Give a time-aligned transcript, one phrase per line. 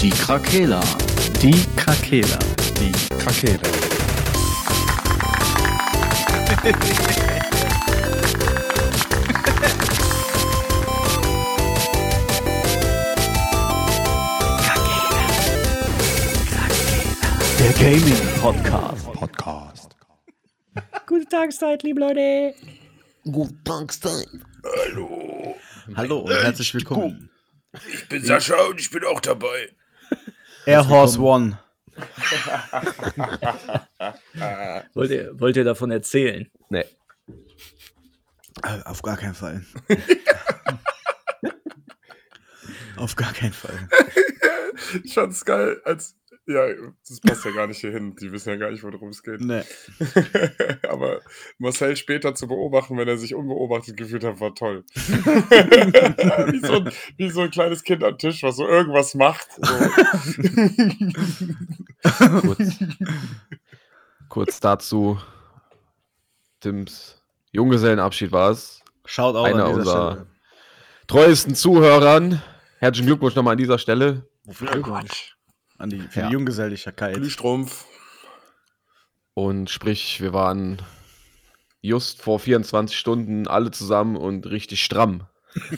[0.00, 0.80] Die Krakela.
[1.40, 2.38] Die Krakela.
[2.78, 3.60] Die Krakela.
[17.58, 19.12] Der Gaming Podcast.
[19.12, 19.96] Podcast.
[21.06, 22.54] Gute Tageszeit, liebe Leute.
[23.24, 24.28] Guten Tagszeit.
[25.94, 27.30] Hallo und herzlich willkommen.
[27.92, 29.70] Ich bin Sascha und ich bin auch dabei.
[30.66, 31.58] Air Horse One.
[34.94, 36.50] Wollt ihr, wollt ihr davon erzählen?
[36.68, 36.84] Nee.
[38.62, 39.64] Äh, Auf gar keinen Fall.
[42.96, 43.88] Auf gar keinen Fall.
[45.04, 46.16] Ich fand's geil, als.
[46.48, 46.68] Ja,
[47.08, 48.14] das passt ja gar nicht hier hin.
[48.20, 49.40] Die wissen ja gar nicht, worum es geht.
[49.40, 49.62] Nee.
[50.88, 51.20] Aber
[51.58, 54.84] Marcel später zu beobachten, wenn er sich unbeobachtet gefühlt hat, war toll.
[54.94, 59.48] wie, so ein, wie so ein kleines Kind am Tisch, was so irgendwas macht.
[59.60, 59.74] So.
[62.40, 62.78] Kurz,
[64.28, 65.18] kurz dazu.
[66.60, 68.82] Tims Junggesellenabschied war es.
[69.04, 70.26] Schaut auch Einer an dieser unserer Stelle.
[71.08, 72.42] treuesten Zuhörern.
[72.78, 74.28] Herzlichen Glückwunsch nochmal an dieser Stelle.
[75.78, 76.26] An die, für Ja.
[76.28, 77.14] die Junggeselligkeit.
[77.16, 77.84] Glühstrumpf.
[79.34, 80.80] Und sprich, wir waren
[81.82, 85.26] just vor 24 Stunden alle zusammen und richtig stramm.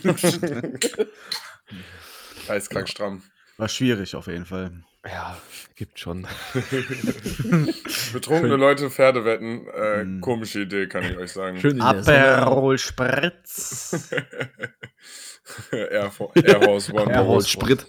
[2.47, 3.21] Eiskrank stramm.
[3.57, 4.83] War schwierig auf jeden Fall.
[5.05, 5.37] Ja,
[5.75, 6.27] gibt schon.
[8.13, 9.65] Betrunkene Leute Pferde wetten.
[9.67, 10.21] Äh, Mm.
[10.21, 11.59] Komische Idee, kann ich euch sagen.
[11.59, 11.79] Schön.
[11.81, 14.09] Aperol Spritz.
[15.71, 17.11] Air, Fo- Air Horse One.
[17.11, 17.85] Air Horse Sprit.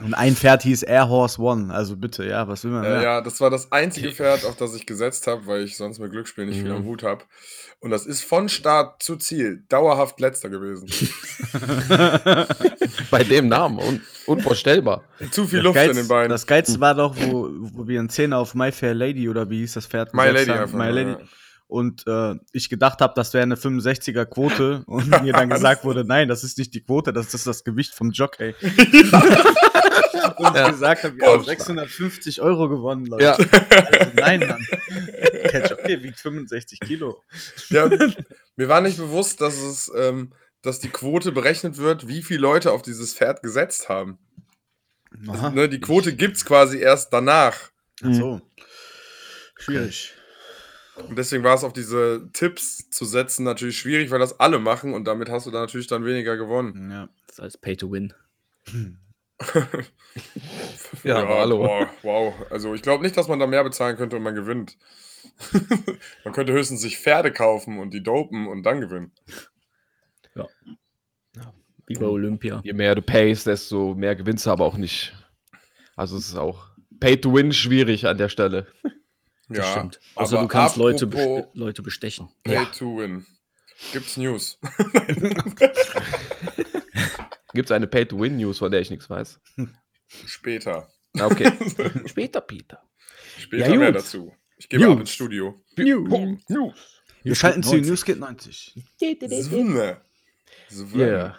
[0.00, 1.72] Und ein Pferd hieß Air Horse One.
[1.72, 3.02] Also bitte, ja, was will man Äh, mehr?
[3.02, 6.10] ja, das war das einzige Pferd, auf das ich gesetzt habe, weil ich sonst mit
[6.10, 6.76] Glücksspiel nicht viel Mhm.
[6.78, 7.22] am Hut habe.
[7.78, 10.88] Und das ist von Start zu Ziel dauerhaft letzter gewesen.
[13.10, 13.78] Bei dem Namen.
[13.78, 15.04] Un unvorstellbar.
[15.30, 16.28] Zu viel Das Luft in Geilste- den Beinen.
[16.30, 19.58] Das Geilste war doch, wo, wo wir einen Zehner auf My Fair Lady oder wie
[19.60, 20.14] hieß das Pferd?
[20.14, 20.60] My Lady haben.
[20.62, 20.78] einfach.
[20.78, 21.10] My Lady.
[21.10, 21.18] ja.
[21.66, 26.04] Und äh, ich gedacht habe, das wäre eine 65er Quote und mir dann gesagt wurde,
[26.04, 28.54] nein, das ist nicht die Quote, das ist das Gewicht vom Jockey.
[28.62, 29.12] und ich
[30.54, 30.70] Ja.
[30.70, 33.24] gesagt habe, ja, 650 Euro gewonnen, Leute.
[33.24, 33.32] Ja.
[33.32, 34.66] Also, nein, Mann.
[35.52, 37.22] Der Jockey wiegt 65 Kilo.
[37.70, 37.88] Ja,
[38.56, 40.32] mir war nicht bewusst, dass es, ähm,
[40.62, 44.18] dass die Quote berechnet wird, wie viele Leute auf dieses Pferd gesetzt haben.
[45.28, 45.50] Aha.
[45.50, 47.70] Ne, die Quote gibt es quasi erst danach.
[48.02, 48.40] Ach so.
[49.56, 50.12] Schwierig.
[50.96, 54.94] Und deswegen war es auf diese Tipps zu setzen natürlich schwierig, weil das alle machen
[54.94, 56.90] und damit hast du dann natürlich dann weniger gewonnen.
[56.90, 57.08] Ja.
[57.26, 58.12] Das heißt Pay to Win.
[61.02, 61.58] Ja, aber hallo.
[61.58, 62.34] Boah, wow.
[62.48, 64.78] Also ich glaube nicht, dass man da mehr bezahlen könnte und man gewinnt.
[66.24, 69.10] man könnte höchstens sich Pferde kaufen und die dopen und dann gewinnen.
[71.86, 72.60] Wie bei Olympia.
[72.64, 75.12] Je mehr du payst, desto mehr gewinnst du aber auch nicht.
[75.96, 76.68] Also es ist auch
[76.98, 78.66] Pay to Win schwierig an der Stelle.
[79.48, 80.00] Das ja, stimmt.
[80.14, 82.28] Außer aber du kannst Leute, beste Leute bestechen.
[82.44, 82.64] Pay Ja.
[82.66, 83.26] to win.
[83.92, 84.58] Gibt's News?
[87.52, 89.40] Gibt es eine Pay to Win News, von der ich nichts weiß?
[90.26, 90.88] Später.
[91.18, 91.52] Ah, Okay.
[92.06, 92.82] Später, Peter.
[93.38, 94.00] Später Ja, mehr gut.
[94.00, 94.32] dazu.
[94.56, 95.00] Ich gehe mal ab News.
[95.00, 95.60] ins Studio.
[95.76, 98.74] Wir schalten zu News geht 90.
[99.40, 100.00] Sonne.
[100.68, 100.94] Sonne.
[100.96, 101.38] Yeah.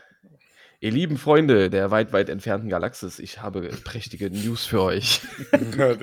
[0.85, 5.19] Ihr lieben Freunde der weit, weit entfernten Galaxis, ich habe prächtige News für euch.
[5.51, 5.97] Der-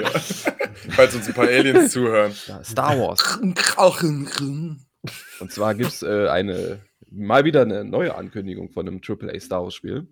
[0.91, 2.33] Falls uns ein paar Aliens zuhören.
[2.49, 3.39] Ja, Star Wars.
[5.39, 9.63] Und zwar gibt es äh, eine, mal wieder eine neue Ankündigung von einem AAA Star
[9.63, 10.09] Wars Spiel.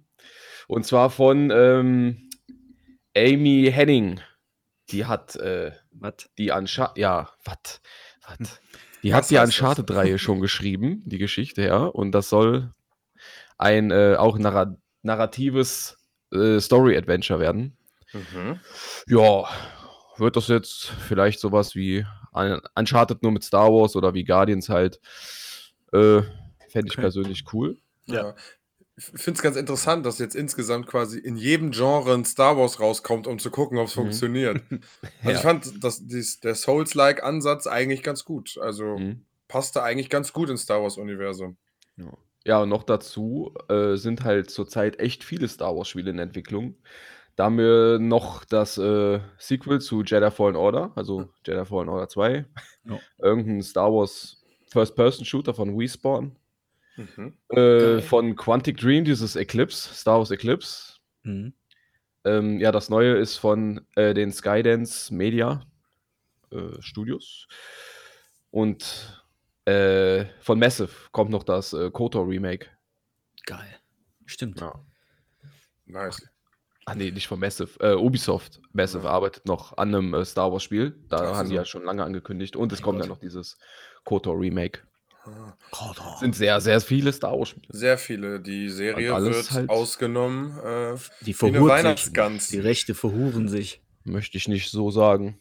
[0.69, 2.31] Und zwar von ähm,
[3.17, 4.21] Amy Henning.
[4.91, 6.31] Die hat äh, Was?
[6.39, 7.81] die Uncharted, ja, was?
[8.25, 8.61] Was?
[9.03, 9.59] Die Was hat die heißt das?
[9.59, 11.79] Uncharted-Reihe schon geschrieben, die Geschichte, ja.
[11.87, 12.73] Und das soll
[13.61, 15.97] ein äh, auch narra narratives
[16.33, 17.77] äh, Story-Adventure werden.
[18.13, 18.61] Mhm.
[19.07, 19.45] Ja,
[20.17, 22.05] wird das jetzt vielleicht sowas wie
[22.35, 25.01] Un- Uncharted nur mit Star Wars oder wie Guardians halt.
[25.93, 26.23] Äh,
[26.69, 27.01] Fände ich Okay.
[27.01, 27.79] persönlich cool.
[28.07, 28.35] Ja.
[28.97, 32.79] Ich finde es ganz interessant, dass jetzt insgesamt quasi in jedem Genre ein Star Wars
[32.81, 34.01] rauskommt, um zu gucken, ob es Mhm.
[34.03, 34.63] funktioniert.
[35.23, 35.37] Also Ja.
[35.37, 38.59] ich fand dass dies, der Souls-like-Ansatz eigentlich ganz gut.
[38.61, 39.25] Also Mhm.
[39.49, 41.57] passte eigentlich ganz gut ins Star Wars-Universum.
[41.97, 42.13] Ja,
[42.47, 46.77] und noch dazu äh, sind halt zurzeit echt viele Star Wars-Spiele in Entwicklung.
[47.37, 52.09] Da haben wir noch das äh, Sequel zu Jedi Fallen Order, also Jedi Fallen Order
[52.09, 52.45] 2.
[52.85, 52.99] Ja.
[53.19, 56.37] Irgendein Star Wars First-Person-Shooter von Respawn.
[56.97, 57.35] Mhm.
[57.49, 60.99] Äh, von Quantic Dream, dieses Eclipse, Star Wars Eclipse.
[61.23, 61.55] Mhm.
[62.25, 65.63] Ähm, ja, das neue ist von äh, den Skydance Media
[66.51, 67.47] äh, Studios.
[68.51, 69.20] Und
[69.71, 72.67] äh, von Massive kommt noch das äh, KOTOR Remake.
[73.47, 73.79] Geil.
[74.27, 74.61] Stimmt.
[74.61, 74.85] Ja.
[75.87, 76.23] Nice.
[76.87, 77.79] Ah nee, nicht von Massive.
[77.81, 78.61] Äh, Ubisoft.
[78.73, 79.11] Massive Ja.
[79.11, 80.99] arbeitet noch an einem äh, Star Wars Spiel.
[81.09, 81.61] Da Ach haben die so.
[81.61, 82.57] ja schon lange angekündigt.
[82.57, 83.07] Und es Mein kommt Gott.
[83.07, 83.59] ja noch dieses
[84.05, 84.81] KOTOR Remake.
[85.25, 85.55] Ah.
[86.19, 87.67] Sind sehr, sehr viele Star Wars Spiele.
[87.69, 88.41] Sehr viele.
[88.41, 90.59] Die Serie wird halt- ausgenommen.
[90.59, 92.49] Äh, Die verhuren sich.
[92.49, 93.83] Die Rechte verhuren sich.
[94.05, 95.39] Möchte ich nicht so sagen.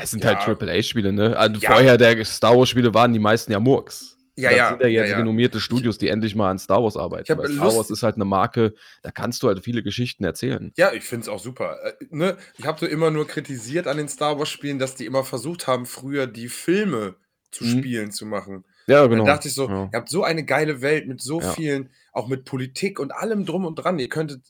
[0.00, 0.34] Es sind Ja.
[0.36, 1.36] halt AAA-Spiele, ne?
[1.36, 1.72] Also Ja.
[1.72, 4.16] Vorher der Star Wars-Spiele waren die meisten ja Murks.
[4.36, 4.68] ja, das ja.
[4.70, 7.24] sind ja jetzt ja, renommierte Studios, die endlich mal an Star Wars arbeiten.
[7.24, 10.72] Star Wars ist halt eine Marke, da kannst du halt viele Geschichten erzählen.
[10.76, 11.76] Ja, ich finde es auch super.
[11.84, 12.36] Äh, ne?
[12.56, 15.86] Ich habe so immer nur kritisiert an den Star Wars-Spielen, dass die immer versucht haben,
[15.86, 17.16] früher die Filme
[17.50, 17.78] zu Mhm.
[17.78, 18.64] spielen zu machen.
[18.86, 19.24] Ja, Dann genau.
[19.24, 19.90] dachte ich so, Ja.
[19.92, 23.64] ihr habt so eine geile Welt mit so vielen, auch mit Politik und allem drum
[23.64, 23.98] und dran.
[23.98, 24.42] Ihr könntet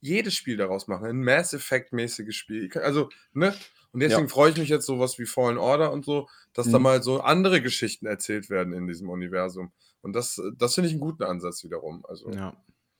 [0.00, 2.70] jedes Spiel daraus machen, ein Mass Effect-mäßiges Spiel.
[2.82, 3.54] Also, ne?
[3.92, 6.84] Und deswegen freue ich mich jetzt sowas wie Fallen Order und so, dass da Mhm.
[6.84, 9.72] mal so andere Geschichten erzählt werden in diesem Universum.
[10.02, 12.04] Und das, das finde ich einen guten Ansatz wiederum.
[12.08, 12.56] Also, Ja.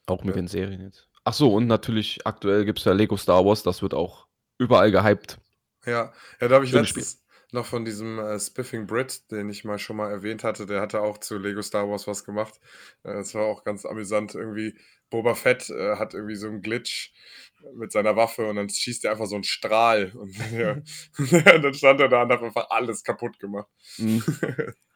[0.06, 0.40] Auch mit Ja.
[0.42, 1.08] den Serien jetzt.
[1.24, 4.26] Ach so, und natürlich aktuell gibt es ja Lego Star Wars, das wird auch
[4.58, 5.38] überall gehypt.
[5.86, 7.19] Ja, ja, da habe ich letztens
[7.52, 11.00] noch von diesem äh, Spiffing Brit, den ich mal schon mal erwähnt hatte, der hatte
[11.02, 12.60] auch zu Lego Star Wars was gemacht.
[13.04, 14.34] Äh, Das war auch ganz amüsant.
[14.34, 14.76] Irgendwie,
[15.10, 17.12] Boba Fett äh, hat irgendwie so einen Glitch
[17.74, 20.76] mit seiner Waffe und dann schießt er einfach so einen Strahl und ja,
[21.58, 23.68] dann stand er da und hat einfach alles kaputt gemacht.
[23.98, 24.22] Mhm.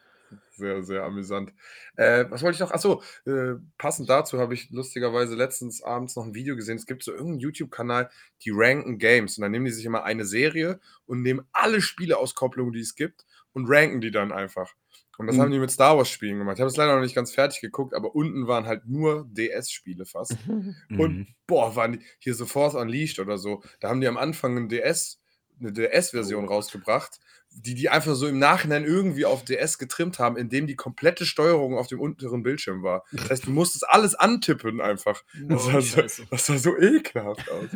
[0.56, 1.52] Sehr, sehr amüsant.
[1.96, 2.70] Äh, was wollte ich noch?
[2.70, 6.76] Achso, äh, passend dazu habe ich lustigerweise letztens abends noch ein Video gesehen.
[6.76, 8.08] Es gibt so irgendeinen YouTube-Kanal,
[8.44, 9.36] die ranken Games.
[9.36, 13.26] Und dann nehmen die sich immer eine Serie und nehmen alle Spieleauskopplungen, die es gibt,
[13.52, 14.72] und ranken die dann einfach.
[15.18, 15.40] Und das Mhm.
[15.40, 16.56] haben die mit Star Wars-Spielen gemacht.
[16.56, 20.06] Ich habe es leider noch nicht ganz fertig geguckt, aber unten waren halt nur DS-Spiele
[20.06, 20.36] fast.
[20.96, 21.26] Und Mhm.
[21.48, 23.62] boah, waren die hier so Force Unleashed oder so.
[23.80, 25.20] Da haben die am Anfang ein DS,
[25.60, 27.20] eine DS-Version rausgebracht,
[27.50, 31.78] die die einfach so im Nachhinein irgendwie auf DS getrimmt haben, indem die komplette Steuerung
[31.78, 33.04] auf dem unteren Bildschirm war.
[33.12, 35.22] Das heißt, du musstest alles antippen einfach.
[35.48, 37.70] Das, Oh, sah, so, das sah so ekelhaft aus.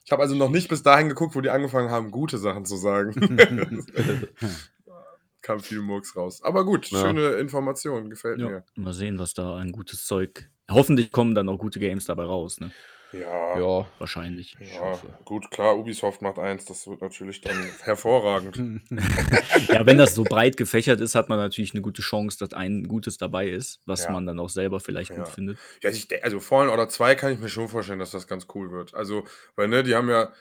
[0.06, 2.78] Ich habe also noch nicht bis dahin geguckt, wo die angefangen haben, gute Sachen zu
[2.78, 3.16] sagen.
[5.42, 6.44] Kam viel Murks raus.
[6.44, 7.02] Aber gut, Ja.
[7.02, 8.50] schöne Information, gefällt Ja.
[8.50, 8.64] mir.
[8.76, 10.48] Mal sehen, was da an gutes Zeug.
[10.70, 12.72] Hoffentlich kommen dann auch gute Games dabei raus, ne?
[13.20, 14.58] Ja, Ja, Wahrscheinlich.
[14.60, 18.58] ich Ja, gut, klar, Ubisoft macht eins, das wird natürlich dann hervorragend.
[19.72, 22.88] Ja, wenn das so breit gefächert ist, hat man natürlich eine gute Chance, dass ein
[22.88, 24.12] Gutes dabei ist, was Ja.
[24.12, 25.18] man dann auch selber vielleicht Ja.
[25.24, 25.58] gut findet.
[25.82, 28.72] Ja, ich, also Fallen Order 2 kann ich mir schon vorstellen, dass das ganz cool
[28.72, 28.94] wird.
[28.94, 29.26] Also,
[29.56, 30.32] weil, ne, die haben ja,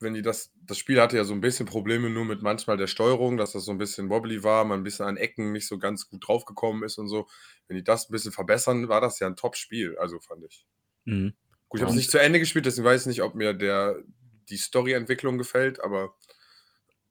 [0.00, 2.86] wenn die das, das Spiel hatte ja so ein bisschen Probleme nur mit manchmal der
[2.86, 5.78] Steuerung, dass das so ein bisschen wobbly war, man ein bisschen an Ecken nicht so
[5.78, 7.26] ganz gut draufgekommen ist und so.
[7.68, 10.66] Wenn die das ein bisschen verbessern, war das ja ein Top-Spiel, also fand ich.
[11.04, 11.34] Mhm.
[11.68, 13.96] Gut, ich habe es nicht zu Ende gespielt, deswegen weiß ich nicht, ob mir der,
[14.48, 16.14] die Story-Entwicklung gefällt, aber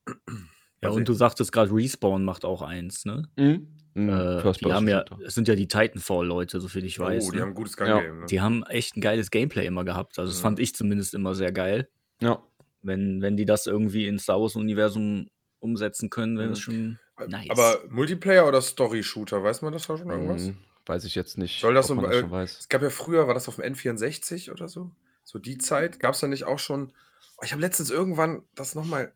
[0.83, 3.27] Ja, und du sagtest gerade, Respawn macht auch eins, ne?
[3.37, 3.67] Mhm.
[3.95, 4.09] Mhm.
[4.09, 7.27] Äh, die haben ja, es sind ja die Titanfall-Leute, soviel ich weiß.
[7.27, 7.41] oh, die ne?
[7.43, 8.19] haben ein gutes Ja, Gun-Game.
[8.19, 8.25] Ne?
[8.27, 10.19] Die haben echt ein geiles Gameplay immer gehabt.
[10.19, 10.43] Also, das Mhm.
[10.43, 11.89] fand ich zumindest immer sehr geil.
[12.21, 12.43] Ja.
[12.81, 15.29] Wenn, wenn die das irgendwie ins Star Wars-Universum
[15.59, 16.61] umsetzen können, wäre das Mhm.
[16.61, 16.99] schon
[17.29, 17.49] nice.
[17.49, 20.51] Aber Multiplayer oder Story-Shooter, weiß man das da schon irgendwas?
[20.85, 22.59] Weiß ich jetzt nicht, Soll das ob so das äh, weiß.
[22.59, 24.91] Es gab ja früher, war das auf dem N64 oder so?
[25.23, 25.99] So die Zeit.
[25.99, 26.91] Gab es da nicht auch schon.
[27.37, 29.11] Oh, Ich habe letztens irgendwann das nochmal.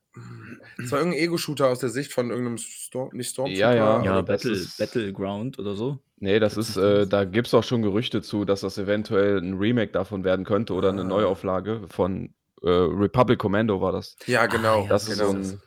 [0.78, 3.60] Es war irgendein Ego-Shooter aus der Sicht von irgendeinem Storm, nicht Stormtrooper.
[3.60, 4.04] Ja, ja.
[4.04, 6.00] ja, das Battle, ist- Battleground oder so.
[6.22, 9.54] Nee, das ist, äh, da gibt es auch schon Gerüchte zu, dass das eventuell ein
[9.58, 11.06] Remake davon werden könnte oder eine Ah.
[11.06, 14.18] Neuauflage von äh, Republic Commando war das.
[14.26, 14.80] Ja, genau.
[14.80, 15.32] Ah, ja, Das ist genau.
[15.32, 15.62] so ein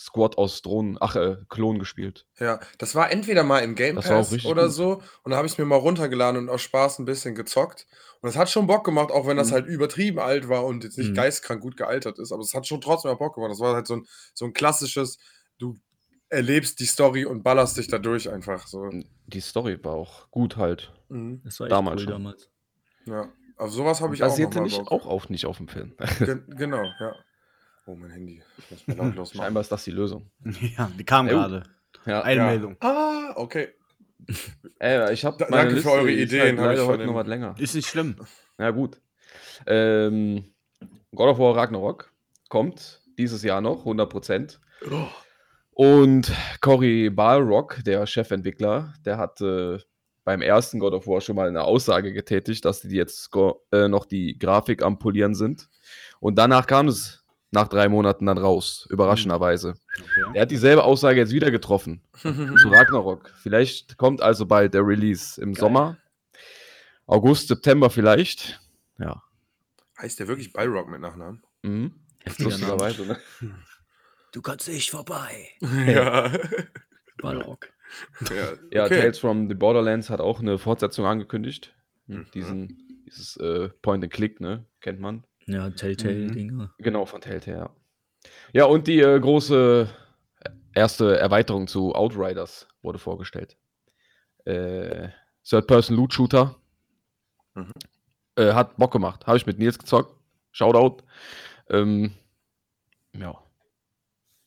[0.00, 2.24] Squad aus Drohnen, ach, äh, Klon gespielt.
[2.38, 4.72] Ja, das war entweder mal im Game Das Pass oder gut.
[4.72, 5.02] so.
[5.24, 7.86] Und da habe ich es mir mal runtergeladen und aus Spaß ein bisschen gezockt.
[8.20, 9.54] Und es hat schon Bock gemacht, auch wenn das Mhm.
[9.54, 11.14] halt übertrieben alt war und jetzt nicht Mhm.
[11.14, 12.30] geistkrank gut gealtert ist.
[12.30, 13.50] Aber es hat schon trotzdem mal Bock gemacht.
[13.50, 15.18] Das war halt so ein, so ein klassisches,
[15.58, 15.76] du
[16.28, 18.88] erlebst die Story und ballerst dich dadurch einfach so.
[19.26, 20.92] Die Story war auch gut halt.
[21.08, 21.42] Mhm.
[21.44, 22.12] Das war echt Damals cool schon.
[22.12, 22.48] damals.
[23.06, 24.92] Ja, auf sowas habe ich auch nicht Bock.
[24.92, 25.96] auch auf, nicht auf dem Film.
[26.20, 27.14] Gen genau, ja.
[27.88, 28.42] Oh, mein Handy.
[28.86, 29.44] Lautlos machen.
[29.46, 30.30] Scheinbar ist das die Lösung.
[30.76, 31.30] ja, die kam Oh.
[31.30, 31.62] gerade.
[32.04, 32.76] Ja, Einmeldung.
[32.80, 33.68] Ah, okay.
[34.78, 37.54] Ey, ich habe Da- danke für eure Ideen, hab leider heute noch was länger.
[37.58, 38.16] Ist nicht schlimm.
[38.58, 39.00] Ja, gut.
[39.66, 40.44] Ähm,
[41.14, 42.12] God of War Ragnarok
[42.50, 44.58] kommt dieses Jahr noch, 100%.
[45.72, 49.78] Und Cory Balrog, der Chefentwickler, der hat äh,
[50.24, 53.30] beim ersten God of War schon mal eine Aussage getätigt, dass die jetzt
[53.72, 55.68] äh, noch die Grafik am Polieren sind.
[56.20, 57.17] Und danach kam es
[57.50, 59.74] nach drei Monaten dann raus, überraschenderweise.
[59.98, 60.30] Okay.
[60.34, 62.28] Er hat dieselbe Aussage jetzt wieder getroffen zu
[62.68, 63.32] Ragnarok.
[63.42, 65.60] Vielleicht kommt also bald der Release im Geil.
[65.60, 65.96] Sommer.
[67.06, 68.60] August, September vielleicht.
[68.98, 69.22] Ja.
[69.98, 71.42] heißt der wirklich Balrog mit Nachnamen?
[71.62, 71.94] Mhm.
[72.38, 73.18] Lustigerweise, ne?
[74.32, 75.48] Du kannst nicht vorbei.
[75.86, 76.30] ja.
[77.22, 77.70] Balrog.
[78.28, 79.00] Ja, Ja, okay.
[79.00, 81.74] Tales from the Borderlands hat auch eine Fortsetzung angekündigt.
[82.06, 82.26] Hm, Mhm.
[82.34, 84.66] Diesen, dieses äh, Point-and-Click, ne?
[84.80, 85.24] Kennt man.
[85.48, 86.70] Ja, Telltale-Dinge.
[86.78, 87.70] Genau, von Telltale, ja.
[88.52, 89.88] Ja, und die äh, große
[90.44, 93.56] äh, erste Erweiterung zu Outriders wurde vorgestellt.
[94.44, 95.08] Äh,
[95.44, 96.54] Third-Person-Loot-Shooter.
[97.54, 97.72] Mhm.
[98.36, 99.26] Äh, hat Bock gemacht.
[99.26, 100.14] Habe ich mit Nils gezockt.
[100.52, 101.02] Shoutout.
[101.70, 102.12] Ähm,
[103.16, 103.34] ja,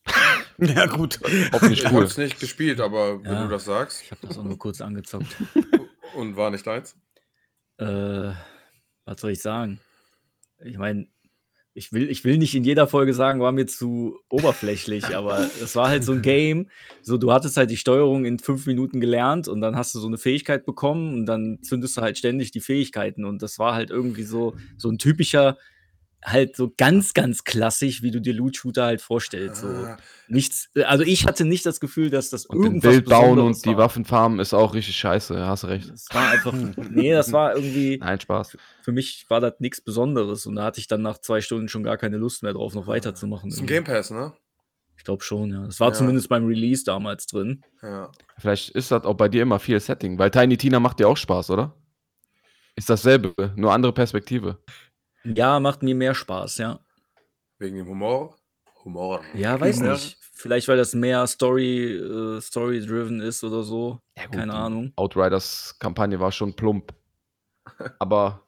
[0.58, 1.20] Ja, gut.
[1.52, 2.04] hoffentlich Ich habe cool.
[2.04, 3.44] es nicht gespielt, aber wenn Ja.
[3.44, 5.36] du das sagst Ich habe das auch nur kurz angezockt.
[6.16, 6.96] und war nicht deins.
[7.78, 8.34] Äh,
[9.06, 9.80] was soll ich sagen?
[10.64, 11.08] Ich meine,
[11.74, 15.76] ich will, ich will nicht in jeder Folge sagen, war mir zu oberflächlich, aber es
[15.76, 16.70] war halt so ein Game.
[17.02, 20.08] So, du hattest halt die Steuerung in fünf Minuten gelernt und dann hast du so
[20.08, 23.26] eine Fähigkeit bekommen und dann zündest du halt ständig die Fähigkeiten.
[23.26, 25.58] Und das war halt irgendwie so, so ein typischer,
[26.24, 29.62] halt so ganz, ganz klassisch, wie du dir Loot-Shooter halt vorstellst.
[29.62, 29.98] So Ah,
[30.28, 33.66] nichts, also ich hatte nicht das Gefühl, dass das Und irgendwas Bild bauen Besonderes und
[33.66, 33.78] die war.
[33.78, 35.34] Waffenfarmen ist auch richtig scheiße.
[35.34, 35.90] Ja, hast recht.
[35.90, 36.54] Das war einfach,
[36.90, 38.58] nee, das war irgendwie, Nein, Spaß.
[38.84, 41.84] für mich war das nichts Besonderes und da hatte ich dann nach zwei Stunden schon
[41.84, 43.50] gar keine Lust mehr drauf, noch weiterzumachen.
[43.50, 43.74] ist im irgendwie.
[43.74, 44.34] Game Pass, ne?
[44.98, 45.66] Ich glaube schon, ja.
[45.66, 45.94] Das war Ja.
[45.96, 47.64] zumindest beim Release damals drin.
[47.82, 48.12] Ja.
[48.38, 51.18] Vielleicht ist das auch bei dir immer viel Setting, weil Tiny Tina macht dir auch
[51.18, 51.76] Spaß, oder?
[52.76, 54.60] Ist dasselbe, nur andere Perspektive.
[55.24, 56.80] Ja, macht mir mehr Spaß, ja.
[57.60, 58.36] Wegen dem Humor.
[58.84, 59.22] Humor.
[59.36, 59.94] Ja, weiß Humor.
[59.94, 60.18] nicht.
[60.34, 64.00] Vielleicht, weil das mehr Story, äh, Story-driven ist oder so.
[64.18, 64.92] gut, Keine Ahnung.
[64.96, 66.94] Outriders Kampagne war schon plump.
[68.00, 68.42] Aber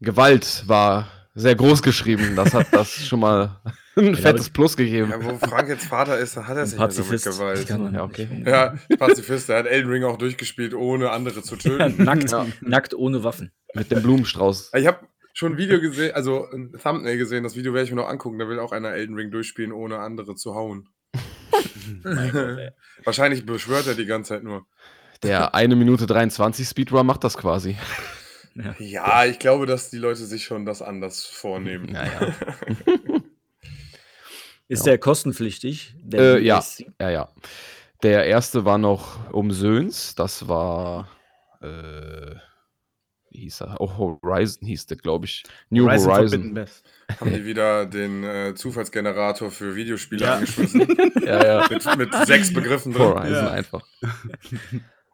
[0.00, 2.36] Gewalt war sehr groß geschrieben.
[2.36, 3.58] Das hat das schon mal
[3.96, 5.10] ein fettes Plus gegeben.
[5.10, 7.36] Ja, wo Frank jetzt Vater ist, hat er es Ein nicht mehr so mit.
[7.36, 7.58] Gewalt.
[7.60, 8.42] Ich kann Ja, ja, okay.
[8.46, 12.04] Ja, Pazifist, der hat Elden Ring auch durchgespielt, ohne andere zu töten.
[12.04, 12.46] nackt, Ja.
[12.60, 13.50] nackt ohne Waffen.
[13.72, 14.72] Mit dem Blumenstrauß.
[14.74, 14.98] Ich habe
[15.34, 18.38] schon ein Video gesehen, also ein Thumbnail gesehen, das Video werde ich mir noch angucken.
[18.38, 20.88] Da will auch einer Elden Ring durchspielen, ohne andere zu hauen.
[21.12, 22.04] Gott.
[23.04, 24.64] Wahrscheinlich beschwört er die ganze Zeit nur.
[25.22, 27.76] Der 1 Minute 23 Speedrun macht das quasi.
[28.54, 28.74] Ja.
[28.78, 31.92] Ja, ich glaube, dass die Leute sich schon das anders vornehmen.
[31.92, 32.32] Naja.
[34.68, 34.92] Ist Ja.
[34.92, 35.94] der kostenpflichtig?
[36.02, 36.64] Der Äh, ja.
[37.00, 37.28] Ja, ja.
[38.02, 40.14] Der erste war noch umsöhns.
[40.14, 41.08] Das war.
[41.60, 42.36] Äh,
[43.34, 43.76] hieß er?
[43.80, 45.44] Oh, Horizon hieß der, glaube ich.
[45.70, 46.66] New Horizon Horizon.
[47.20, 50.34] Haben die wieder den äh, Zufallsgenerator für Videospiele Ja.
[50.36, 50.86] angeschmissen?
[51.24, 51.66] Ja, ja.
[51.70, 53.02] mit, mit sechs Begriffen drin.
[53.02, 53.50] Horizon Ja.
[53.50, 53.82] einfach.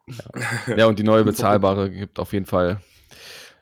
[0.07, 0.75] Ja.
[0.77, 2.81] ja, und die neue bezahlbare gibt auf jeden Fall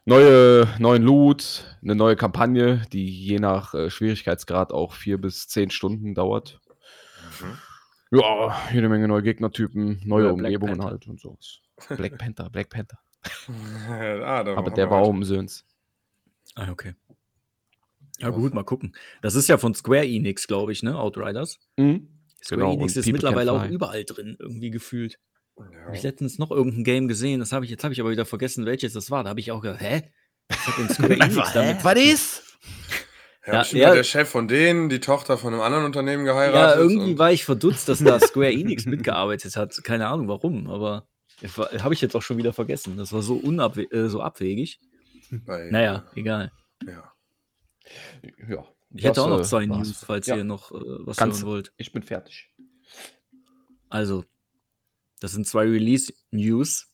[0.06, 5.70] neue, neuen Loot, eine neue Kampagne, die je nach äh, Schwierigkeitsgrad auch vier bis zehn
[5.70, 6.60] Stunden dauert.
[8.12, 11.60] Ja, jede Menge neue Gegnertypen, neue Ja, Black Umgebungen halt und sowas.
[11.90, 12.98] Black Panther, Black Panther.
[14.24, 15.66] Ah, da Aber der war auch umsöhns.
[16.56, 16.96] Ah, okay.
[18.20, 18.96] Ja, gut, mal gucken.
[19.22, 20.98] Das ist ja von Square Enix, glaube ich, ne?
[20.98, 21.60] Outriders.
[21.78, 22.08] Mhm.
[22.44, 25.20] Square Genau, Enix ist People mittlerweile auch überall drin, irgendwie gefühlt.
[25.58, 25.86] Ja.
[25.86, 28.26] Habe ich letztens noch irgendein Game gesehen, das habe ich, jetzt habe ich aber wieder
[28.26, 29.24] vergessen, welches das war.
[29.24, 30.04] Da habe ich auch gedacht, hä?
[30.50, 31.84] Was hat denn Square Enix damit?
[31.84, 32.44] Was ist?
[33.48, 33.94] Ja, Ja, ja.
[33.96, 36.82] der Chef von denen, die Tochter von einem anderen Unternehmen Ja, geheiratet.
[36.82, 39.82] irgendwie und- war ich verdutzt, dass da Square Enix mitgearbeitet hat.
[39.84, 41.08] Keine Ahnung warum, aber
[41.48, 42.98] habe ich jetzt auch schon wieder vergessen.
[42.98, 44.80] Das war so, unabwe äh, so abwegig.
[45.32, 46.52] bei- Naja, egal.
[46.86, 47.14] Ja.
[48.48, 48.68] Ja.
[48.92, 49.66] Ich hätte das, auch noch äh, zwei.
[49.66, 50.36] News, falls Ja.
[50.38, 51.74] ihr noch äh, was Kannst- hören wollt.
[51.78, 52.52] Ich bin fertig.
[53.90, 54.26] Also,
[55.20, 56.88] das sind zwei Release-News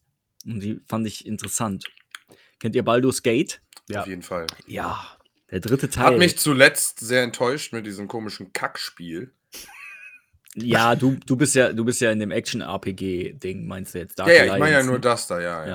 [0.45, 1.85] und die fand ich interessant.
[2.59, 3.61] Kennt ihr Baldur's Gate?
[3.89, 4.01] Ja.
[4.01, 4.47] Auf jeden Fall.
[4.67, 5.17] Ja.
[5.51, 6.05] Der dritte Teil.
[6.05, 9.33] Hat mich zuletzt sehr enttäuscht mit diesem komischen Kackspiel.
[10.55, 14.17] Ja, du, du bist ja, du bist ja in dem Action-RPG-Ding, meinst du jetzt?
[14.19, 15.01] Dark ja, ja, ich meine ja Alliance, nur ne?
[15.01, 15.65] das da, ja.
[15.65, 15.67] Ja,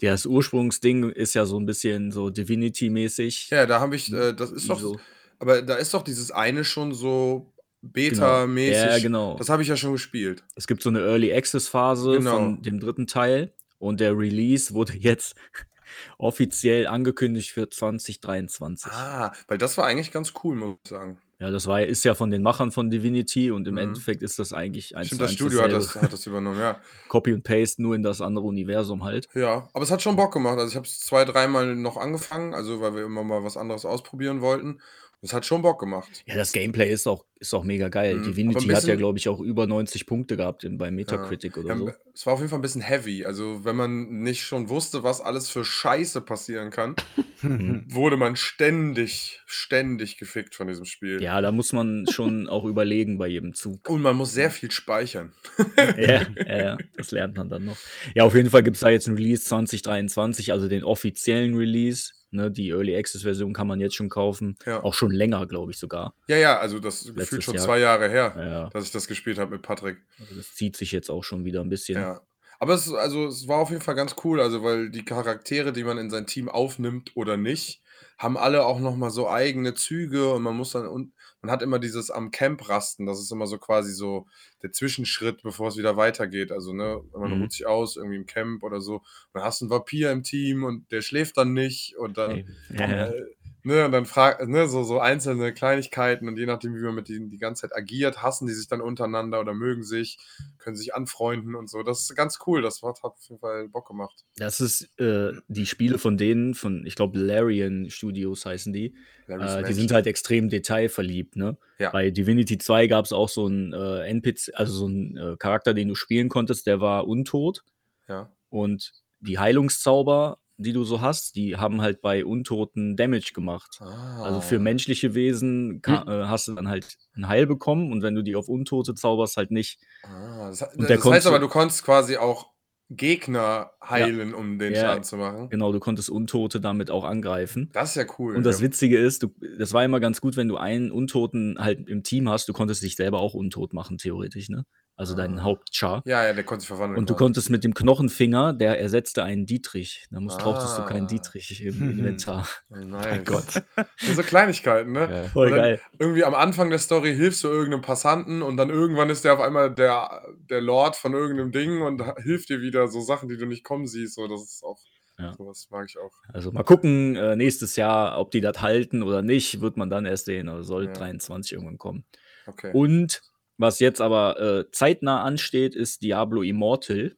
[0.00, 0.10] Ja.
[0.12, 3.50] Das Ursprungsding ist ja so ein bisschen so Divinity-mäßig.
[3.50, 4.98] ja da habe ich, äh, das ist doch, So.
[5.38, 7.92] aber da ist doch dieses eine schon so Genau.
[7.92, 8.74] Beta-mäßig.
[8.76, 9.36] Ja, genau.
[9.38, 10.44] Das habe ich ja schon gespielt.
[10.54, 12.30] Es gibt so eine Early Access Phase Genau.
[12.36, 15.34] von dem dritten Teil und der Release wurde jetzt
[16.18, 18.90] offiziell angekündigt für 2023.
[18.92, 21.18] Ah, weil das war eigentlich ganz cool, muss ich sagen.
[21.42, 23.78] Ja, das war, ist ja von den Machern von Divinity und im Mhm.
[23.80, 26.78] Endeffekt ist das eigentlich eins Stimmt, das Studio hat das, hat das übernommen, ja.
[27.08, 29.26] Copy und Paste, nur in das andere Universum halt.
[29.34, 30.58] Ja, aber es hat schon Bock gemacht.
[30.58, 33.84] Also ich habe es zwei, dreimal noch angefangen, also weil wir immer mal was anderes
[33.84, 34.78] ausprobieren wollten.
[35.24, 36.24] Es hat schon Bock gemacht.
[36.26, 38.16] Ja, das Gameplay ist auch, ist auch mega geil.
[38.16, 41.56] Mhm, Divinity hat ja, bisschen- glaube ich, auch über 90 Punkte gehabt in, bei Metacritic
[41.58, 41.92] oder Ja, so.
[42.12, 43.24] Es war auf jeden Fall ein bisschen heavy.
[43.24, 46.96] Also, wenn man nicht schon wusste, was alles für Scheiße passieren kann,
[47.40, 47.84] Mhm.
[47.88, 51.22] wurde man ständig, ständig gefickt von diesem Spiel.
[51.22, 53.88] Ja, da muss man schon auch überlegen bei jedem Zug.
[53.88, 55.32] Und man muss sehr viel speichern.
[55.96, 57.76] ja, ja, ja, das lernt man dann noch.
[58.16, 62.10] Ja, auf jeden Fall gibt es da jetzt ein Release 2023, also den offiziellen Release.
[62.32, 62.50] Ne?
[62.50, 64.56] Die Early Access-Version kann man jetzt schon kaufen.
[64.66, 64.82] Ja.
[64.82, 66.14] Auch schon länger, glaube ich sogar.
[66.28, 67.64] Ja, ja, also das gefühlt Letztes schon Jahr.
[67.64, 69.98] zwei Jahre her, Ja, dass ich das gespielt habe mit Patrick.
[70.18, 72.00] also das zieht sich jetzt auch schon wieder ein bisschen.
[72.00, 72.20] Ja.
[72.58, 75.82] Aber es, also, es war auf jeden Fall ganz cool, also weil die Charaktere, die
[75.84, 77.82] man in sein Team aufnimmt oder nicht,
[78.22, 81.12] haben alle auch nochmal so eigene Züge und man muss dann und
[81.42, 84.26] man hat immer dieses am Camp rasten, das ist immer so quasi so
[84.62, 86.52] der Zwischenschritt, bevor es wieder weitergeht.
[86.52, 87.42] Also, ne, man Mhm.
[87.42, 88.96] ruht sich aus irgendwie im Camp oder so.
[88.98, 92.30] Und dann hast du einen Vampir im Team und der schläft dann nicht und dann
[92.30, 93.06] Ey, ja, ja.
[93.08, 93.22] äh,
[93.64, 97.08] ne, und dann fragt, ne, so, so einzelne Kleinigkeiten und je nachdem, wie man mit
[97.08, 100.18] denen die ganze Zeit agiert, hassen die sich dann untereinander oder mögen sich,
[100.58, 101.82] können sich anfreunden und so.
[101.82, 102.62] Das ist ganz cool.
[102.62, 104.24] Das hat auf jeden Fall Bock gemacht.
[104.36, 108.94] Das ist äh, die Spiele von denen, von, ich glaube, Larian Studios heißen die.
[109.28, 111.56] Äh, die sind halt extrem detailverliebt, ne?
[111.78, 111.90] Ja.
[111.90, 115.74] Bei Divinity 2 gab es auch so einen äh, NPC, also so einen äh, Charakter,
[115.74, 117.64] den du spielen konntest, der war untot.
[118.08, 118.30] Ja.
[118.48, 123.80] Und die Heilungszauber, die du so hast, die haben halt bei Untoten Damage gemacht.
[123.80, 124.60] Also für Ah.
[124.60, 128.36] menschliche Wesen ka- äh, hast du dann halt ein Heil bekommen und wenn du die
[128.36, 129.78] auf Untote zauberst, halt nicht.
[130.04, 132.50] Ah, das, der das heißt aber, du konntest quasi auch
[132.96, 134.80] Gegner heilen, um den Ja.
[134.82, 135.48] Schaden zu machen.
[135.48, 137.70] Genau, du konntest Untote damit auch angreifen.
[137.72, 138.36] Das ist ja cool.
[138.36, 138.66] Und das ja.
[138.66, 142.28] Witzige ist, du, das war immer ganz gut, wenn du einen Untoten halt im Team
[142.28, 144.64] hast, du konntest dich selber auch untot machen, theoretisch, ne?
[145.02, 145.42] Also deinen Ah.
[145.42, 146.00] Hauptchar.
[146.06, 146.96] Ja, ja, der konnte sich verwandeln.
[146.96, 147.24] Und du quasi.
[147.24, 150.06] konntest mit dem Knochenfinger, der ersetzte einen Dietrich.
[150.12, 151.08] Da musst, brauchtest du keinen Ah.
[151.08, 152.46] Dietrich im Inventar.
[152.70, 153.24] Oh, nice.
[153.24, 153.62] Gott.
[153.74, 155.08] Das sind so Kleinigkeiten, ne?
[155.10, 155.22] Ja.
[155.30, 155.80] Voll geil.
[155.98, 159.40] Irgendwie am Anfang der Story hilfst du irgendeinem Passanten und dann irgendwann ist der auf
[159.40, 163.46] einmal der, der Lord von irgendeinem Ding und hilft dir wieder so Sachen, die du
[163.46, 164.14] nicht kommen siehst.
[164.14, 164.78] So, das ist auch,
[165.18, 165.34] Ja.
[165.36, 166.12] sowas mag ich auch.
[166.32, 170.06] Also mal gucken, äh, nächstes Jahr, ob die das halten oder nicht, wird man dann
[170.06, 170.48] erst sehen.
[170.48, 170.92] Also soll Ja.
[170.92, 172.04] 23 irgendwann kommen.
[172.46, 172.70] Okay.
[172.72, 173.20] Und
[173.62, 177.16] was jetzt aber äh, zeitnah ansteht, ist Diablo Immortal.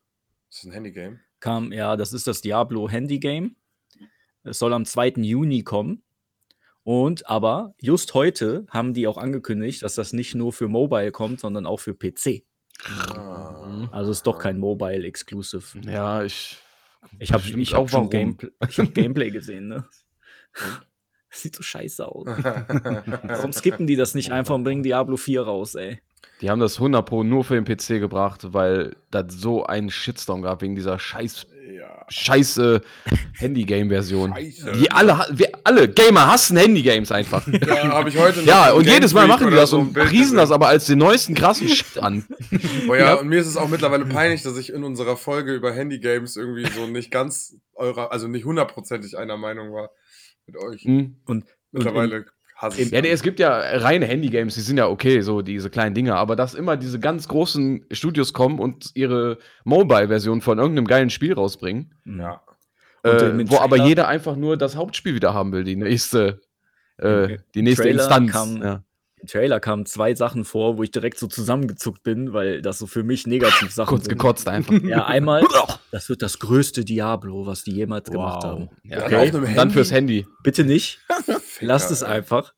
[0.50, 1.20] Das ist ein Handygame.
[1.40, 3.56] Kam, ja, das ist das Diablo Handy Game.
[4.44, 5.14] Es soll am 2.
[5.16, 6.02] Juni kommen.
[6.84, 11.40] Und aber just heute haben die auch angekündigt, dass das nicht nur für Mobile kommt,
[11.40, 12.44] sondern auch für PC.
[12.84, 13.88] Ah.
[13.90, 15.80] Also ist doch kein Mobile Exclusive.
[15.86, 16.58] Ja, ich.
[17.18, 18.10] Ich habe ich hab auch schon warum.
[18.10, 19.88] Gameplay, ich hab Gameplay gesehen, ne?
[21.30, 22.26] Sieht so scheiße aus.
[22.28, 26.00] Warum skippen die das nicht einfach und bringen Diablo 4 raus, ey?
[26.40, 30.42] Die haben das 100 Pro nur für den PC gebracht, weil das so einen Shitstorm
[30.42, 32.04] gab wegen dieser scheiß, ja.
[32.08, 32.82] scheiße
[33.38, 34.32] Handy-Game-Version.
[34.34, 34.72] Scheiße.
[34.72, 37.46] Die alle, wir alle Gamer hassen Handy-Games einfach.
[37.66, 39.92] Ja, habe ich heute noch Ja, und Game jedes Mal machen die das so und
[39.94, 42.24] Bild priesen das aber als den neuesten krassen Shit an.
[42.88, 43.14] Oh ja, Ja.
[43.14, 46.66] und mir ist es auch mittlerweile peinlich, dass ich in unserer Folge über Handygames irgendwie
[46.66, 49.90] so nicht ganz eurer, also nicht hundertprozentig einer Meinung war
[50.46, 50.82] mit euch.
[50.82, 51.16] Hm.
[51.26, 52.26] Und, Mittlerweile
[52.64, 55.70] hasse ich Ja, nee, es gibt ja reine Handy-Games, die sind ja okay, so diese
[55.70, 60.86] kleinen Dinger, aber dass immer diese ganz großen Studios kommen und ihre Mobile-Version von irgendeinem
[60.86, 62.42] geilen Spiel rausbringen, Ja.
[63.04, 66.40] Äh, wo aber jeder einfach nur das Hauptspiel wieder haben will, die nächste,
[66.96, 68.32] äh, die nächste Trailer Instanz.
[68.32, 68.82] kam- ja.
[69.26, 73.02] Trailer kamen zwei Sachen vor, wo ich direkt so zusammengezuckt bin, weil das so für
[73.02, 74.12] mich Negativ-Sachen Kurz sind.
[74.12, 74.74] gekotzt einfach.
[74.82, 75.44] Ja, einmal,
[75.90, 78.68] das wird das größte Diablo, was die jemals gemacht haben.
[78.84, 79.54] Ja, Dann Okay.
[79.54, 80.26] dann fürs Handy.
[80.42, 81.00] Bitte nicht.
[81.60, 82.52] Lasst es einfach.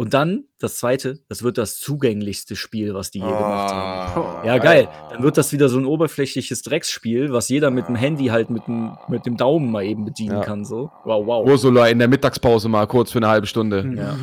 [0.00, 4.38] Und dann das zweite, das wird das zugänglichste Spiel, was die je gemacht haben.
[4.38, 4.42] Ah.
[4.46, 4.88] Ja, geil.
[5.10, 8.66] Dann wird das wieder so ein oberflächliches Drecksspiel, was jeder mit dem Handy halt mit
[8.66, 10.40] dem, mit dem Daumen mal eben bedienen Ja.
[10.42, 10.64] kann.
[10.64, 10.90] So.
[11.04, 11.46] Wow, wow.
[11.46, 13.92] Ursula in der Mittagspause mal kurz für eine halbe Stunde.
[13.94, 14.16] Ja.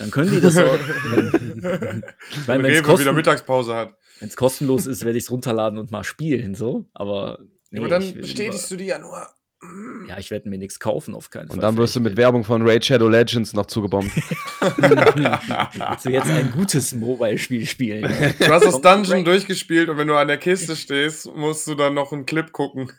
[0.00, 0.74] Dann können die das auch.
[0.74, 2.02] ich Wenn
[2.48, 3.94] meine, wenn es wieder Mittagspause hat.
[4.18, 6.56] wenn's kostenlos ist, werde ich es runterladen und mal spielen.
[6.56, 6.86] So.
[6.92, 7.38] Aber,
[7.70, 9.28] nee, Aber dann bestätigst du die ja nur.
[10.08, 11.56] Ja, ich werde mir nichts kaufen, auf keinen Fall.
[11.56, 14.10] Und dann wirst du mit Werbung von Raid Shadow Legends noch zugebombt.
[14.60, 18.10] Willst du jetzt ein gutes Mobile-Spiel spielen?
[18.38, 19.26] Du hast das Dungeon Raid.
[19.26, 22.90] durchgespielt und wenn du an der Kiste stehst, musst du dann noch einen Clip gucken.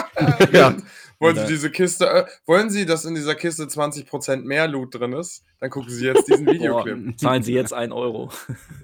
[0.52, 0.76] ja.
[1.20, 1.36] Wollen.
[1.36, 5.42] Sie diese Kiste, äh, wollen Sie, dass in dieser Kiste 20% mehr Loot drin ist?
[5.60, 7.18] Dann gucken Sie jetzt diesen Boah, Videoclip.
[7.18, 8.30] zahlen sie jetzt 1 Euro.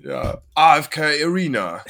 [0.03, 0.39] Ja.
[0.55, 1.85] AFK Arena.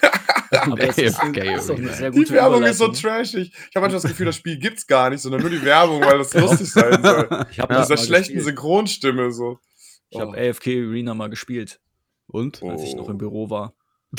[0.50, 3.50] Aber es ist, ist doch eine sehr Die gute Werbung ist so trashig.
[3.52, 6.18] Ich habe manchmal das Gefühl, das Spiel gibt's gar nicht, sondern nur die Werbung, weil
[6.18, 7.28] das lustig sein soll.
[7.50, 8.44] Ich habe Mit das dieser schlechten gespielt.
[8.56, 9.58] Synchronstimme so.
[10.10, 10.40] Ich habe Oh.
[10.50, 11.80] AFK Arena mal gespielt,
[12.28, 12.62] Und?
[12.62, 13.18] als ich noch im.
[13.18, 13.74] Büro war.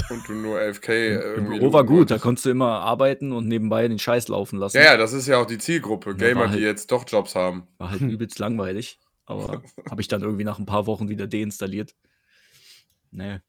[0.09, 1.59] Und du nur AFK äh, Im irgendwie.
[1.59, 4.77] Büro war gut, da konntest du immer arbeiten und nebenbei den Scheiß laufen lassen.
[4.77, 6.09] Ja, ja, das ist ja auch die Zielgruppe.
[6.11, 7.67] Ja, Gamer, halt- die jetzt doch Jobs haben.
[7.77, 8.99] War halt übelst langweilig.
[9.25, 11.95] Aber habe ich dann irgendwie nach ein paar Wochen wieder deinstalliert.
[13.11, 13.39] Nee.